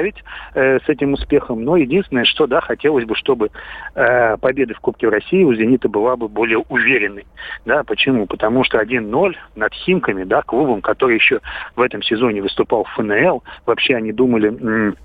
э, 0.55 0.79
с 0.79 0.89
этим 0.89 1.13
успехом. 1.13 1.65
Но 1.65 1.77
единственное, 1.77 2.25
что, 2.25 2.47
да, 2.47 2.61
хотелось 2.61 3.05
бы, 3.05 3.15
чтобы 3.15 3.51
э, 3.95 4.37
победа 4.39 4.75
в 4.75 4.81
Кубке 4.81 5.09
России 5.09 5.45
у 5.45 5.55
«Зенита» 5.55 5.89
была 5.89 6.17
бы 6.17 6.29
более 6.29 6.59
уверенной. 6.59 7.27
Да, 7.65 7.85
почему? 7.85 8.27
Потому 8.27 8.65
что 8.65 8.81
1-0 8.81 9.35
над 9.57 9.75
«Химками», 9.75 10.25
да, 10.25 10.43
клубом, 10.43 10.81
который 10.81 11.17
еще 11.17 11.41
в 11.77 11.81
этом 11.81 12.03
сезоне 12.03 12.43
выступал 12.43 12.85
в 12.85 12.91
ФНЛ, 12.95 13.43
вообще 13.67 13.97
они 13.97 14.13
думали... 14.13 14.49
м, 14.49 14.97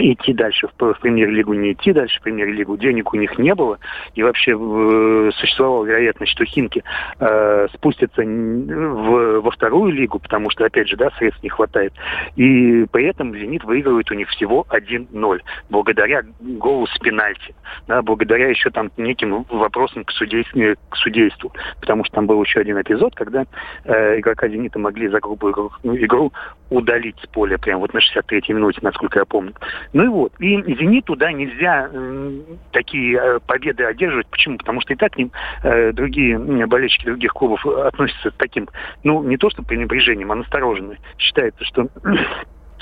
идти 0.00 0.32
дальше 0.32 0.68
в, 0.68 0.94
в 0.94 1.00
премьер-лигу, 1.00 1.52
не 1.54 1.72
идти 1.72 1.92
дальше 1.92 2.18
в 2.20 2.22
премьер-лигу. 2.22 2.76
Денег 2.76 3.12
у 3.12 3.16
них 3.16 3.38
не 3.38 3.54
было. 3.54 3.78
И 4.14 4.22
вообще 4.22 4.52
э, 4.52 5.30
существовала 5.34 5.84
вероятность, 5.84 6.32
что 6.32 6.44
Химки 6.44 6.82
э, 7.18 7.68
спустятся 7.74 8.22
в, 8.22 9.40
во 9.40 9.50
вторую 9.50 9.92
лигу, 9.92 10.18
потому 10.18 10.50
что, 10.50 10.64
опять 10.64 10.88
же, 10.88 10.96
да, 10.96 11.10
средств 11.18 11.42
не 11.42 11.48
хватает. 11.48 11.92
И 12.36 12.86
при 12.90 13.06
этом 13.06 13.34
«Зенит» 13.34 13.64
выигрывает 13.64 14.10
у 14.10 14.14
них 14.14 14.28
всего 14.30 14.66
1-0. 14.70 15.40
Благодаря 15.70 16.22
голу 16.40 16.86
с 16.86 16.98
пенальти. 16.98 17.54
Да, 17.86 18.02
благодаря 18.02 18.48
еще 18.48 18.70
там 18.70 18.90
неким 18.96 19.44
вопросам 19.48 20.04
к, 20.04 20.12
судейству, 20.12 20.60
к 20.88 20.96
судейству. 20.96 21.52
Потому 21.80 22.04
что 22.04 22.16
там 22.16 22.26
был 22.26 22.42
еще 22.42 22.60
один 22.60 22.80
эпизод, 22.80 23.14
когда 23.14 23.44
э, 23.84 24.18
игрока 24.18 24.48
«Зенита» 24.48 24.78
могли 24.78 25.08
за 25.08 25.20
грубую 25.20 25.52
игру, 25.52 25.72
ну, 25.82 25.96
игру 25.96 26.32
удалить 26.70 27.16
с 27.22 27.26
поля 27.26 27.58
прямо 27.58 27.80
вот 27.80 27.94
на 27.94 27.98
63-й 27.98 28.52
минуте, 28.52 28.78
насколько 28.82 29.18
я 29.18 29.24
помню. 29.24 29.52
Ну 29.92 30.04
и 30.04 30.08
вот. 30.08 30.32
И 30.38 30.56
«Зениту», 30.74 31.16
да, 31.16 31.32
нельзя 31.32 31.88
м, 31.92 32.42
такие 32.72 33.18
э, 33.18 33.38
победы 33.46 33.84
одерживать. 33.84 34.26
Почему? 34.28 34.58
Потому 34.58 34.80
что 34.80 34.92
и 34.92 34.96
так 34.96 35.12
к 35.12 35.16
ним 35.16 35.30
э, 35.62 35.92
другие 35.92 36.38
болельщики 36.66 37.06
других 37.06 37.32
клубов 37.32 37.64
относятся 37.66 38.30
с 38.30 38.34
таким, 38.34 38.68
ну, 39.04 39.22
не 39.22 39.36
то 39.36 39.50
что 39.50 39.62
пренебрежением, 39.62 40.32
а 40.32 40.36
настороженно. 40.36 40.96
Считается, 41.18 41.64
что 41.64 41.88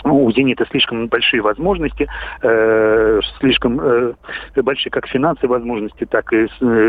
у 0.05 0.31
«Зенита» 0.33 0.67
слишком 0.71 1.09
большие 1.09 1.43
возможности, 1.43 2.09
э, 2.43 3.21
слишком 3.39 3.81
э, 3.81 4.13
большие 4.57 4.91
как 4.91 5.07
финансовые 5.07 5.59
возможности, 5.59 6.05
так 6.05 6.33
и 6.33 6.47
э, 6.47 6.47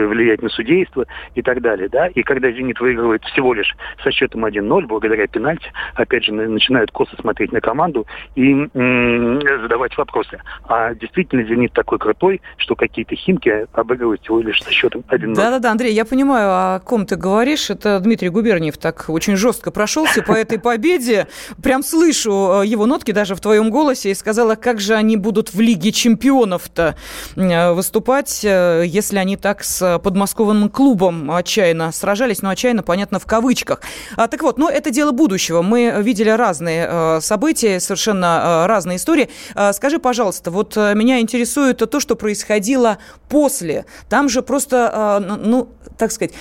влиять 0.07 0.41
на 0.41 0.49
судейство 0.49 1.05
и 1.35 1.41
так 1.41 1.61
далее. 1.61 1.89
Да? 1.89 2.07
И 2.07 2.23
когда 2.23 2.51
«Зенит» 2.51 2.79
выигрывает 2.79 3.23
всего 3.25 3.53
лишь 3.53 3.75
со 4.03 4.11
счетом 4.11 4.45
1-0, 4.45 4.85
благодаря 4.87 5.27
пенальти, 5.27 5.71
опять 5.95 6.23
же, 6.25 6.33
начинают 6.33 6.91
косо 6.91 7.15
смотреть 7.19 7.51
на 7.51 7.61
команду 7.61 8.05
и 8.35 8.53
э, 8.53 9.39
задавать 9.61 9.97
вопросы. 9.97 10.39
А 10.67 10.93
действительно 10.93 11.43
«Зенит» 11.43 11.73
такой 11.73 11.99
крутой, 11.99 12.41
что 12.57 12.75
какие-то 12.75 13.15
«Химки» 13.15 13.67
обыгрывают 13.73 14.21
всего 14.21 14.41
лишь 14.41 14.61
со 14.61 14.71
счетом 14.71 15.03
1-0. 15.09 15.35
Да-да-да, 15.35 15.71
Андрей, 15.71 15.93
я 15.93 16.05
понимаю, 16.05 16.49
о 16.49 16.79
ком 16.79 17.05
ты 17.05 17.15
говоришь. 17.15 17.69
Это 17.69 17.99
Дмитрий 17.99 18.29
Губерниев 18.29 18.77
так 18.77 19.05
очень 19.09 19.35
жестко 19.35 19.71
прошелся 19.71 20.21
по 20.23 20.33
этой 20.33 20.59
победе. 20.59 21.27
Прям 21.61 21.83
слышу 21.83 22.61
э, 22.61 22.67
его 22.67 22.85
нот 22.85 23.00
нотки 23.01 23.11
даже 23.13 23.35
в 23.35 23.39
твоем 23.39 23.71
голосе 23.71 24.11
и 24.11 24.13
сказала, 24.13 24.55
как 24.55 24.79
же 24.79 24.93
они 24.93 25.17
будут 25.17 25.53
в 25.53 25.59
Лиге 25.59 25.91
чемпионов-то 25.91 26.95
э, 27.35 27.71
выступать, 27.73 28.41
э, 28.43 28.83
если 28.85 29.17
они 29.17 29.37
так 29.37 29.63
с 29.63 29.99
подмосковным 29.99 30.69
клубом 30.69 31.31
отчаянно 31.31 31.91
сражались, 31.91 32.43
но 32.43 32.49
отчаянно, 32.49 32.83
понятно, 32.83 33.19
в 33.19 33.25
кавычках. 33.25 33.81
А, 34.17 34.27
так 34.27 34.43
вот, 34.43 34.59
но 34.59 34.67
ну, 34.67 34.71
это 34.71 34.91
дело 34.91 35.11
будущего. 35.11 35.63
Мы 35.63 35.95
видели 35.97 36.29
разные 36.29 36.87
э, 36.87 37.21
события, 37.21 37.79
совершенно 37.79 38.65
разные 38.67 38.97
истории. 38.97 39.29
Скажи, 39.73 39.97
пожалуйста, 39.97 40.51
вот 40.51 40.75
меня 40.75 41.19
интересует 41.19 41.77
то, 41.77 41.99
что 41.99 42.15
происходило 42.15 42.97
после. 43.29 43.85
Там 44.09 44.29
же 44.29 44.41
просто, 44.41 45.39
ну, 45.43 45.69
так 45.97 46.11
сказать, 46.11 46.33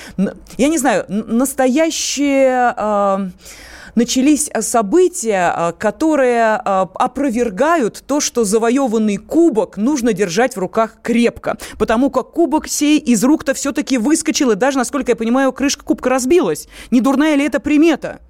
я 0.58 0.68
не 0.68 0.78
знаю, 0.78 1.04
настоящее 1.08 2.74
начались 4.00 4.48
э, 4.48 4.62
события, 4.62 5.52
э, 5.54 5.72
которые 5.78 6.58
э, 6.64 6.86
опровергают 6.94 8.02
то, 8.06 8.20
что 8.20 8.44
завоеванный 8.44 9.18
кубок 9.18 9.76
нужно 9.76 10.14
держать 10.14 10.56
в 10.56 10.58
руках 10.58 10.96
крепко. 11.02 11.58
Потому 11.78 12.08
как 12.10 12.30
кубок 12.30 12.66
сей 12.66 12.98
из 12.98 13.22
рук-то 13.22 13.52
все-таки 13.52 13.98
выскочил, 13.98 14.52
и 14.52 14.54
даже, 14.54 14.78
насколько 14.78 15.12
я 15.12 15.16
понимаю, 15.16 15.52
крышка 15.52 15.84
кубка 15.84 16.08
разбилась. 16.08 16.66
Не 16.90 17.02
дурная 17.02 17.34
ли 17.34 17.44
это 17.44 17.60
примета? 17.60 18.20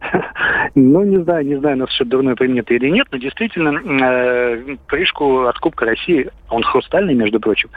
Ну, 0.74 1.02
не 1.02 1.22
знаю, 1.22 1.44
не 1.44 1.56
знаю, 1.56 1.78
насчет 1.78 2.08
дурной 2.08 2.36
приметы 2.36 2.76
или 2.76 2.88
нет, 2.90 3.06
но 3.10 3.18
действительно 3.18 3.80
э, 4.04 4.76
крышку 4.86 5.46
от 5.46 5.58
Кубка 5.58 5.84
России, 5.84 6.30
он 6.48 6.62
хрустальный, 6.62 7.14
между 7.14 7.40
прочим, 7.40 7.70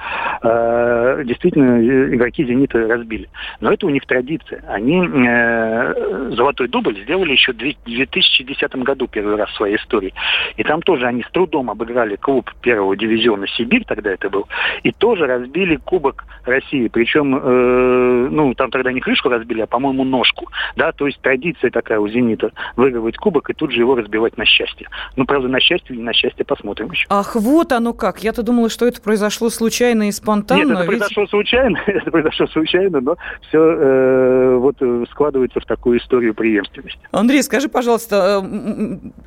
э, 0.44 1.24
действительно 1.26 1.82
игроки 2.14 2.46
«Зенита» 2.46 2.88
разбили. 2.88 3.30
Но 3.62 3.72
это 3.72 3.88
у 3.88 3.90
них 3.90 4.06
традиция. 4.06 4.64
Они 4.68 5.02
э, 5.02 6.32
золотой 6.36 6.68
дубль 6.68 7.02
сделали 7.04 7.32
еще 7.32 7.54
в 7.54 7.58
2010 7.58 8.76
году 8.78 9.08
первый 9.08 9.36
раз 9.36 9.50
в 9.50 9.56
своей 9.56 9.78
истории. 9.78 10.14
И 10.58 10.64
там 10.64 10.82
тоже 10.82 11.08
они 11.08 11.24
с 11.24 11.32
трудом 11.32 11.70
обыграли 11.70 12.16
клуб 12.16 12.52
первого 12.62 12.96
дивизиона 12.96 13.48
«Сибирь», 13.48 13.86
тогда 13.86 14.12
это 14.12 14.30
был, 14.30 14.48
и 14.84 14.92
тоже 14.92 15.26
разбили 15.26 15.78
Кубок 15.78 16.26
России. 16.46 16.88
Причем, 16.88 17.36
э, 17.36 18.28
ну, 18.30 18.54
там 18.54 18.70
тогда 18.70 18.92
не 18.92 19.00
крышку 19.02 19.30
разбили, 19.30 19.62
а, 19.62 19.68
по-моему, 19.68 20.04
ножку. 20.04 20.48
Да, 20.76 20.92
то 20.92 21.08
есть 21.08 21.20
традиция 21.22 21.72
такая 21.72 22.00
у 22.00 22.08
«Зенита» 22.14 22.52
выигрывать 22.76 23.18
кубок 23.18 23.50
и 23.50 23.54
тут 23.54 23.72
же 23.72 23.80
его 23.80 23.96
разбивать 23.96 24.38
на 24.38 24.46
счастье. 24.46 24.88
Ну, 25.16 25.26
правда, 25.26 25.48
на 25.48 25.60
счастье 25.60 25.96
или 25.96 26.02
на 26.02 26.14
счастье 26.14 26.46
посмотрим 26.46 26.92
еще. 26.92 27.06
Ах, 27.10 27.36
вот 27.36 27.72
оно 27.72 27.94
как. 27.94 28.24
Я-то 28.24 28.44
думала, 28.44 28.70
что 28.70 28.86
это 28.86 29.02
произошло 29.02 29.50
случайно 29.50 30.08
и 30.08 30.12
спонтанно. 30.12 30.60
Нет, 30.60 30.72
это 30.72 30.80
ведь... 30.82 30.88
произошло 30.88 31.28
случайно, 31.28 31.78
это 31.88 32.12
произошло 32.12 32.48
случайно, 32.48 33.02
но 33.02 33.18
все 33.48 33.60
э, 33.60 34.56
вот 34.58 34.76
э, 34.80 35.06
складывается 35.12 35.60
в 35.60 35.66
такую 35.66 36.00
историю 36.00 36.34
преемственности. 36.34 37.00
Андрей, 37.12 37.44
скажи, 37.44 37.70
пожалуйста, 37.70 38.44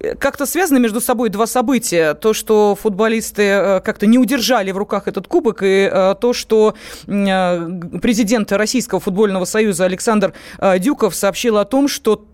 э, 0.01 0.15
как-то 0.17 0.47
связаны 0.47 0.81
между 0.81 1.01
собой 1.01 1.29
два 1.29 1.47
события? 1.47 2.15
То, 2.15 2.33
что 2.33 2.75
футболисты 2.75 3.43
э, 3.43 3.81
как-то 3.81 4.07
не 4.07 4.19
удержали 4.19 4.71
в 4.73 4.79
руках 4.79 5.09
этот 5.09 5.27
кубок, 5.29 5.63
и 5.63 5.91
то, 6.21 6.33
что 6.33 6.75
президент 7.07 8.53
Российского 8.53 9.01
футбольного 9.01 9.45
союза 9.45 9.85
Александр 9.85 10.33
Дюков 10.79 11.15
сообщил 11.15 11.59
о 11.59 11.65
том, 11.65 11.89
что 11.89 12.25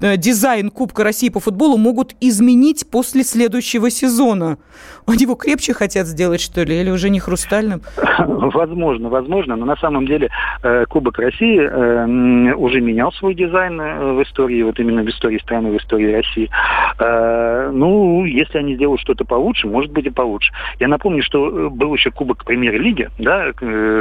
дизайн 0.00 0.70
Кубка 0.70 1.04
России 1.04 1.28
по 1.28 1.40
футболу 1.40 1.76
могут 1.76 2.14
изменить 2.20 2.88
после 2.90 3.24
следующего 3.24 3.90
сезона. 3.90 4.58
Они 5.06 5.22
его 5.22 5.34
крепче 5.34 5.72
хотят 5.72 6.06
сделать, 6.06 6.40
что 6.40 6.62
ли, 6.62 6.80
или 6.80 6.90
уже 6.90 7.10
не 7.10 7.20
хрустальным? 7.20 7.82
Возможно, 8.18 9.08
возможно, 9.08 9.56
но 9.56 9.64
на 9.64 9.76
самом 9.76 10.06
деле 10.06 10.30
э, 10.62 10.84
Кубок 10.88 11.18
России 11.18 11.58
э, 11.60 12.54
уже 12.54 12.80
менял 12.80 13.12
свой 13.12 13.34
дизайн 13.34 13.78
в 13.78 14.22
истории, 14.22 14.62
вот 14.62 14.78
именно 14.80 15.02
в 15.02 15.08
истории 15.08 15.38
страны, 15.38 15.70
в 15.70 15.76
истории 15.76 16.12
России. 16.12 16.50
Ну, 16.98 18.24
если 18.24 18.58
они 18.58 18.74
сделают 18.74 19.00
что-то 19.00 19.24
получше, 19.24 19.68
может 19.68 19.92
быть 19.92 20.06
и 20.06 20.10
получше. 20.10 20.52
Я 20.80 20.88
напомню, 20.88 21.22
что 21.22 21.70
был 21.70 21.94
еще 21.94 22.10
Кубок 22.10 22.44
Премьер-лиги, 22.44 23.08
да, 23.18 23.52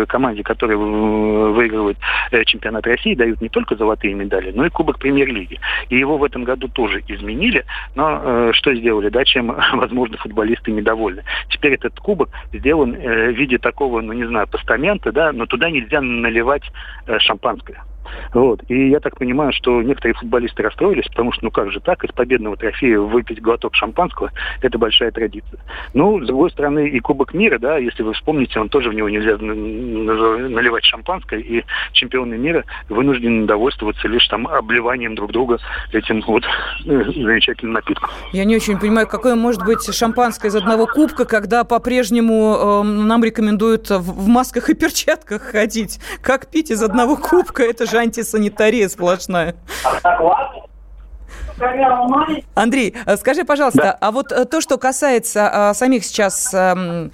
команде, 0.07 0.43
которая 0.43 0.77
выигрывает 0.77 1.97
чемпионат 2.45 2.85
России, 2.87 3.15
дают 3.15 3.41
не 3.41 3.49
только 3.49 3.75
золотые 3.75 4.13
медали, 4.13 4.51
но 4.53 4.65
и 4.65 4.69
Кубок 4.69 4.99
Премьер-лиги. 4.99 5.59
И 5.89 5.97
его 5.97 6.17
в 6.17 6.23
этом 6.23 6.43
году 6.43 6.67
тоже 6.67 7.03
изменили. 7.07 7.65
Но 7.95 8.21
э, 8.23 8.51
что 8.53 8.73
сделали, 8.73 9.09
да, 9.09 9.23
чем, 9.25 9.55
возможно, 9.73 10.17
футболисты 10.17 10.71
недовольны. 10.71 11.23
Теперь 11.49 11.73
этот 11.73 11.99
кубок 11.99 12.29
сделан 12.53 12.95
э, 12.95 13.31
в 13.31 13.35
виде 13.35 13.57
такого, 13.57 14.01
ну, 14.01 14.13
не 14.13 14.25
знаю, 14.25 14.47
постамента, 14.47 15.11
да, 15.11 15.31
но 15.31 15.45
туда 15.45 15.69
нельзя 15.69 16.01
наливать 16.01 16.63
э, 17.07 17.19
шампанское. 17.19 17.83
Вот. 18.33 18.61
И 18.67 18.89
я 18.89 18.99
так 18.99 19.17
понимаю, 19.17 19.53
что 19.53 19.81
некоторые 19.81 20.15
футболисты 20.15 20.63
расстроились, 20.63 21.07
потому 21.07 21.31
что, 21.31 21.45
ну 21.45 21.51
как 21.51 21.71
же 21.71 21.79
так, 21.79 22.03
из 22.03 22.11
победного 22.11 22.57
трофея 22.57 22.99
выпить 22.99 23.41
глоток 23.41 23.75
шампанского– 23.75 24.31
это 24.61 24.77
большая 24.77 25.11
традиция. 25.11 25.59
Ну, 25.93 26.21
с 26.21 26.27
другой 26.27 26.51
стороны, 26.51 26.89
и 26.89 26.99
Кубок 26.99 27.33
мира, 27.33 27.59
да, 27.59 27.77
если 27.77 28.03
вы 28.03 28.13
вспомните, 28.13 28.59
он 28.59 28.69
тоже 28.69 28.89
в 28.89 28.93
него 28.93 29.09
нельзя 29.09 29.37
наливать 29.37 30.83
шампанское, 30.83 31.39
и 31.39 31.63
чемпионы 31.93 32.37
мира 32.37 32.63
вынуждены 32.89 33.45
довольствоваться 33.45 34.07
лишь 34.07 34.27
там 34.27 34.47
обливанием 34.47 35.15
друг 35.15 35.31
друга 35.31 35.57
этим 35.91 36.21
вот 36.27 36.43
замечательным 36.85 37.73
напитком. 37.73 38.09
Я 38.33 38.45
не 38.45 38.55
очень 38.55 38.79
понимаю, 38.79 39.07
какое 39.07 39.35
может 39.35 39.63
быть 39.63 39.83
шампанское 39.93 40.49
из 40.49 40.55
одного 40.55 40.87
кубка, 40.87 41.25
когда 41.25 41.63
по-прежнему 41.63 42.83
э, 42.83 42.83
нам 42.83 43.23
рекомендуют 43.23 43.89
в 43.89 44.27
масках 44.27 44.69
и 44.69 44.73
перчатках 44.73 45.41
ходить. 45.41 45.99
Как 46.21 46.47
пить 46.47 46.71
из 46.71 46.81
одного 46.83 47.15
кубка? 47.15 47.63
Это 47.63 47.85
же 47.85 47.96
антисанитария 47.99 48.89
сплошная. 48.89 49.55
Андрей, 52.53 52.95
э, 53.05 53.17
скажи, 53.17 53.43
пожалуйста, 53.43 53.81
да. 53.81 53.97
а 53.99 54.11
вот 54.11 54.31
э, 54.31 54.45
то, 54.45 54.61
что 54.61 54.77
касается 54.77 55.49
а, 55.51 55.73
самих 55.73 56.05
сейчас 56.05 56.53
а, 56.53 57.09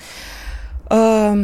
а, 0.89 1.35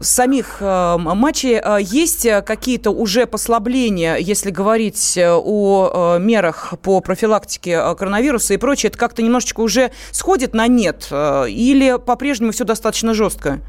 самих 0.00 0.58
а, 0.60 0.98
матчей, 0.98 1.58
а, 1.58 1.78
есть 1.78 2.26
какие-то 2.46 2.90
уже 2.90 3.26
послабления, 3.26 4.16
если 4.16 4.50
говорить 4.50 5.18
о 5.20 6.16
мерах 6.18 6.74
по 6.82 7.00
профилактике 7.00 7.94
коронавируса 7.96 8.54
и 8.54 8.56
прочее, 8.56 8.88
это 8.88 8.98
как-то 8.98 9.22
немножечко 9.22 9.60
уже 9.60 9.90
сходит 10.12 10.54
на 10.54 10.68
нет 10.68 11.08
или 11.10 11.98
по-прежнему 11.98 12.52
все 12.52 12.64
достаточно 12.64 13.14
жестко? 13.14 13.60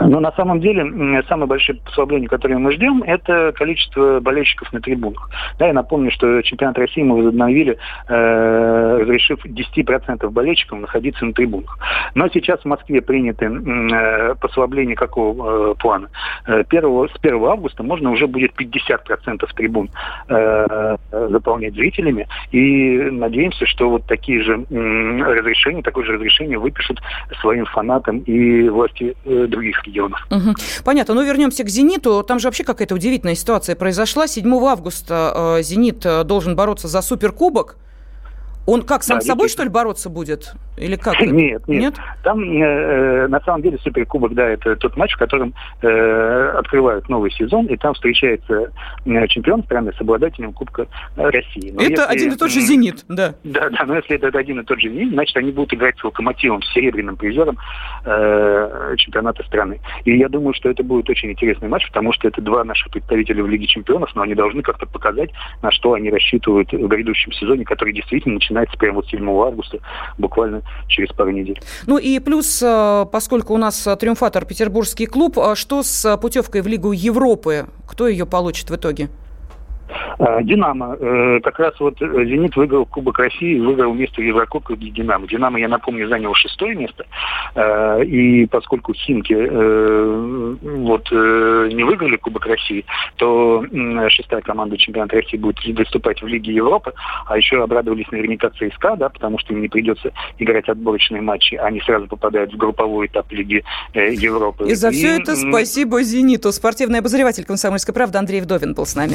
Но 0.00 0.20
на 0.20 0.32
самом 0.32 0.60
деле 0.60 1.22
самое 1.28 1.46
большое 1.46 1.78
послабление, 1.78 2.28
которое 2.28 2.58
мы 2.58 2.72
ждем, 2.72 3.02
это 3.02 3.52
количество 3.52 4.20
болельщиков 4.20 4.72
на 4.72 4.80
трибунах. 4.80 5.30
Да, 5.58 5.66
я 5.66 5.72
напомню, 5.72 6.10
что 6.10 6.42
чемпионат 6.42 6.78
России 6.78 7.02
мы 7.02 7.16
возобновили, 7.16 7.78
э, 8.08 8.98
разрешив 9.00 9.44
10% 9.44 10.30
болельщикам 10.30 10.82
находиться 10.82 11.24
на 11.24 11.32
трибунах. 11.32 11.78
Но 12.14 12.28
сейчас 12.28 12.60
в 12.60 12.64
Москве 12.64 13.00
приняты 13.00 13.46
э, 13.46 14.34
послабления 14.40 14.96
какого 14.96 15.72
э, 15.72 15.74
плана? 15.74 16.08
Э, 16.46 16.64
первого, 16.64 17.08
с 17.08 17.12
1 17.20 17.44
августа 17.44 17.82
можно 17.82 18.10
уже 18.10 18.26
будет 18.26 18.52
50% 18.58 19.46
трибун 19.54 19.90
э, 20.28 20.96
заполнять 21.10 21.74
зрителями. 21.74 22.28
И 22.52 22.98
надеемся, 23.10 23.66
что 23.66 23.90
вот 23.90 24.06
такие 24.06 24.42
же 24.42 24.64
э, 24.68 25.22
разрешения, 25.22 25.82
такое 25.82 26.04
же 26.04 26.12
разрешение 26.12 26.58
выпишут 26.58 27.00
своим 27.40 27.66
фанатам 27.66 28.18
и 28.20 28.68
власти 28.68 29.14
э, 29.24 29.46
других 29.50 29.84
регионов. 29.84 30.20
Угу. 30.30 30.54
Понятно. 30.84 31.14
Ну, 31.14 31.22
вернемся 31.22 31.64
к 31.64 31.68
«Зениту». 31.68 32.22
Там 32.22 32.38
же 32.38 32.48
вообще 32.48 32.64
какая-то 32.64 32.94
удивительная 32.94 33.34
ситуация 33.34 33.76
произошла. 33.76 34.26
7 34.26 34.52
августа 34.64 35.56
э, 35.58 35.62
«Зенит» 35.62 36.04
э, 36.06 36.24
должен 36.24 36.56
бороться 36.56 36.88
за 36.88 37.02
суперкубок. 37.02 37.76
Он 38.66 38.82
как, 38.82 39.02
сам 39.02 39.18
да, 39.18 39.22
с 39.22 39.26
собой, 39.26 39.48
что 39.48 39.62
ли, 39.62 39.68
бороться 39.68 40.10
будет? 40.10 40.54
Или 40.76 40.96
как? 40.96 41.20
Нет, 41.20 41.66
нет. 41.66 41.80
нет? 41.82 41.94
Там, 42.22 42.40
э, 42.40 43.26
на 43.28 43.40
самом 43.40 43.62
деле, 43.62 43.78
Суперкубок, 43.78 44.34
да, 44.34 44.48
это 44.48 44.76
тот 44.76 44.96
матч, 44.96 45.14
в 45.14 45.18
котором 45.18 45.52
э, 45.82 46.52
открывают 46.56 47.08
новый 47.08 47.30
сезон, 47.30 47.66
и 47.66 47.76
там 47.76 47.94
встречается 47.94 48.70
э, 49.04 49.26
чемпион 49.28 49.62
страны 49.64 49.92
с 49.96 50.00
обладателем 50.00 50.52
Кубка 50.52 50.86
России. 51.16 51.70
Но 51.72 51.82
это 51.82 52.02
если, 52.02 52.12
один 52.12 52.32
и 52.32 52.36
тот 52.36 52.50
же 52.50 52.60
«Зенит», 52.60 53.04
да. 53.08 53.34
Да, 53.44 53.68
да, 53.70 53.84
но 53.86 53.96
если 53.96 54.16
это 54.16 54.38
один 54.38 54.60
и 54.60 54.64
тот 54.64 54.80
же 54.80 54.88
«Зенит», 54.88 55.12
значит, 55.12 55.36
они 55.36 55.52
будут 55.52 55.74
играть 55.74 55.98
с 55.98 56.04
«Локомотивом», 56.04 56.62
с 56.62 56.72
серебряным 56.72 57.16
призером 57.16 57.58
э, 58.04 58.94
чемпионата 58.96 59.42
страны. 59.44 59.80
И 60.04 60.16
я 60.16 60.28
думаю, 60.28 60.54
что 60.54 60.70
это 60.70 60.82
будет 60.82 61.10
очень 61.10 61.30
интересный 61.30 61.68
матч, 61.68 61.86
потому 61.88 62.12
что 62.12 62.28
это 62.28 62.40
два 62.40 62.64
наших 62.64 62.90
представителя 62.90 63.42
в 63.42 63.48
Лиге 63.48 63.66
чемпионов, 63.66 64.14
но 64.14 64.22
они 64.22 64.34
должны 64.34 64.62
как-то 64.62 64.86
показать, 64.86 65.30
на 65.62 65.70
что 65.70 65.94
они 65.94 66.10
рассчитывают 66.10 66.72
в 66.72 66.86
грядущем 66.86 67.32
сезоне, 67.32 67.64
который 67.64 67.92
действительно 67.92 68.34
начинается 68.34 68.49
начинается 68.50 68.76
прямо 68.76 68.96
вот 68.96 69.06
7 69.06 69.28
августа, 69.28 69.78
буквально 70.18 70.62
через 70.88 71.10
пару 71.14 71.30
недель. 71.30 71.60
Ну 71.86 71.98
и 71.98 72.18
плюс, 72.18 72.62
э, 72.62 73.06
поскольку 73.10 73.54
у 73.54 73.58
нас 73.58 73.88
триумфатор 73.98 74.44
Петербургский 74.44 75.06
клуб, 75.06 75.38
а 75.38 75.54
что 75.54 75.82
с 75.82 76.16
путевкой 76.18 76.62
в 76.62 76.66
Лигу 76.66 76.92
Европы? 76.92 77.66
Кто 77.86 78.08
ее 78.08 78.26
получит 78.26 78.70
в 78.70 78.76
итоге? 78.76 79.08
А, 80.18 80.42
Динамо. 80.42 80.96
Э, 81.00 81.40
как 81.42 81.58
раз 81.58 81.78
вот 81.80 82.00
э, 82.02 82.24
Зенит 82.26 82.54
выиграл 82.56 82.84
Кубок 82.84 83.18
России, 83.18 83.58
выиграл 83.58 83.94
место 83.94 84.20
в 84.20 84.24
Еврокубке 84.24 84.76
для 84.76 84.90
Динамо. 84.90 85.26
Динамо, 85.26 85.58
я 85.58 85.68
напомню, 85.68 86.08
занял 86.08 86.34
шестое 86.34 86.74
место. 86.74 87.06
Э, 87.54 88.04
и 88.04 88.46
поскольку 88.46 88.92
Химки 88.92 89.30
вот 89.30 91.10
не 91.10 91.84
выиграли 91.84 92.16
Кубок 92.16 92.46
России, 92.46 92.84
то 93.16 93.64
шестая 94.08 94.40
команда 94.42 94.76
чемпионата 94.76 95.16
России 95.16 95.36
будет 95.36 95.64
выступать 95.64 96.20
в 96.22 96.26
Лиге 96.26 96.52
Европы. 96.52 96.92
А 97.26 97.36
еще 97.36 97.62
обрадовались 97.62 98.10
наверняка 98.10 98.50
ЦСКА, 98.50 98.96
да, 98.96 99.08
потому 99.08 99.38
что 99.38 99.54
им 99.54 99.62
не 99.62 99.68
придется 99.68 100.12
играть 100.38 100.68
отборочные 100.68 101.22
матчи. 101.22 101.54
Они 101.54 101.80
сразу 101.80 102.06
попадают 102.06 102.52
в 102.52 102.56
групповой 102.56 103.06
этап 103.06 103.30
Лиги 103.32 103.64
Европы. 103.94 104.68
И 104.68 104.74
за 104.74 104.90
все 104.90 105.16
и... 105.16 105.20
это 105.20 105.36
спасибо 105.36 106.02
Зениту. 106.02 106.52
Спортивный 106.52 106.98
обозреватель 106.98 107.44
«Комсомольской 107.44 107.94
правды» 107.94 108.18
Андрей 108.18 108.40
Вдовин 108.40 108.74
был 108.74 108.86
с 108.86 108.94
нами. 108.94 109.14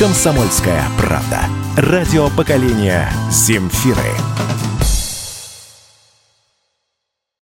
«Комсомольская 0.00 0.82
правда». 0.96 1.42
Радио 1.76 2.30
поколения 2.30 3.12
«Земфиры». 3.30 4.49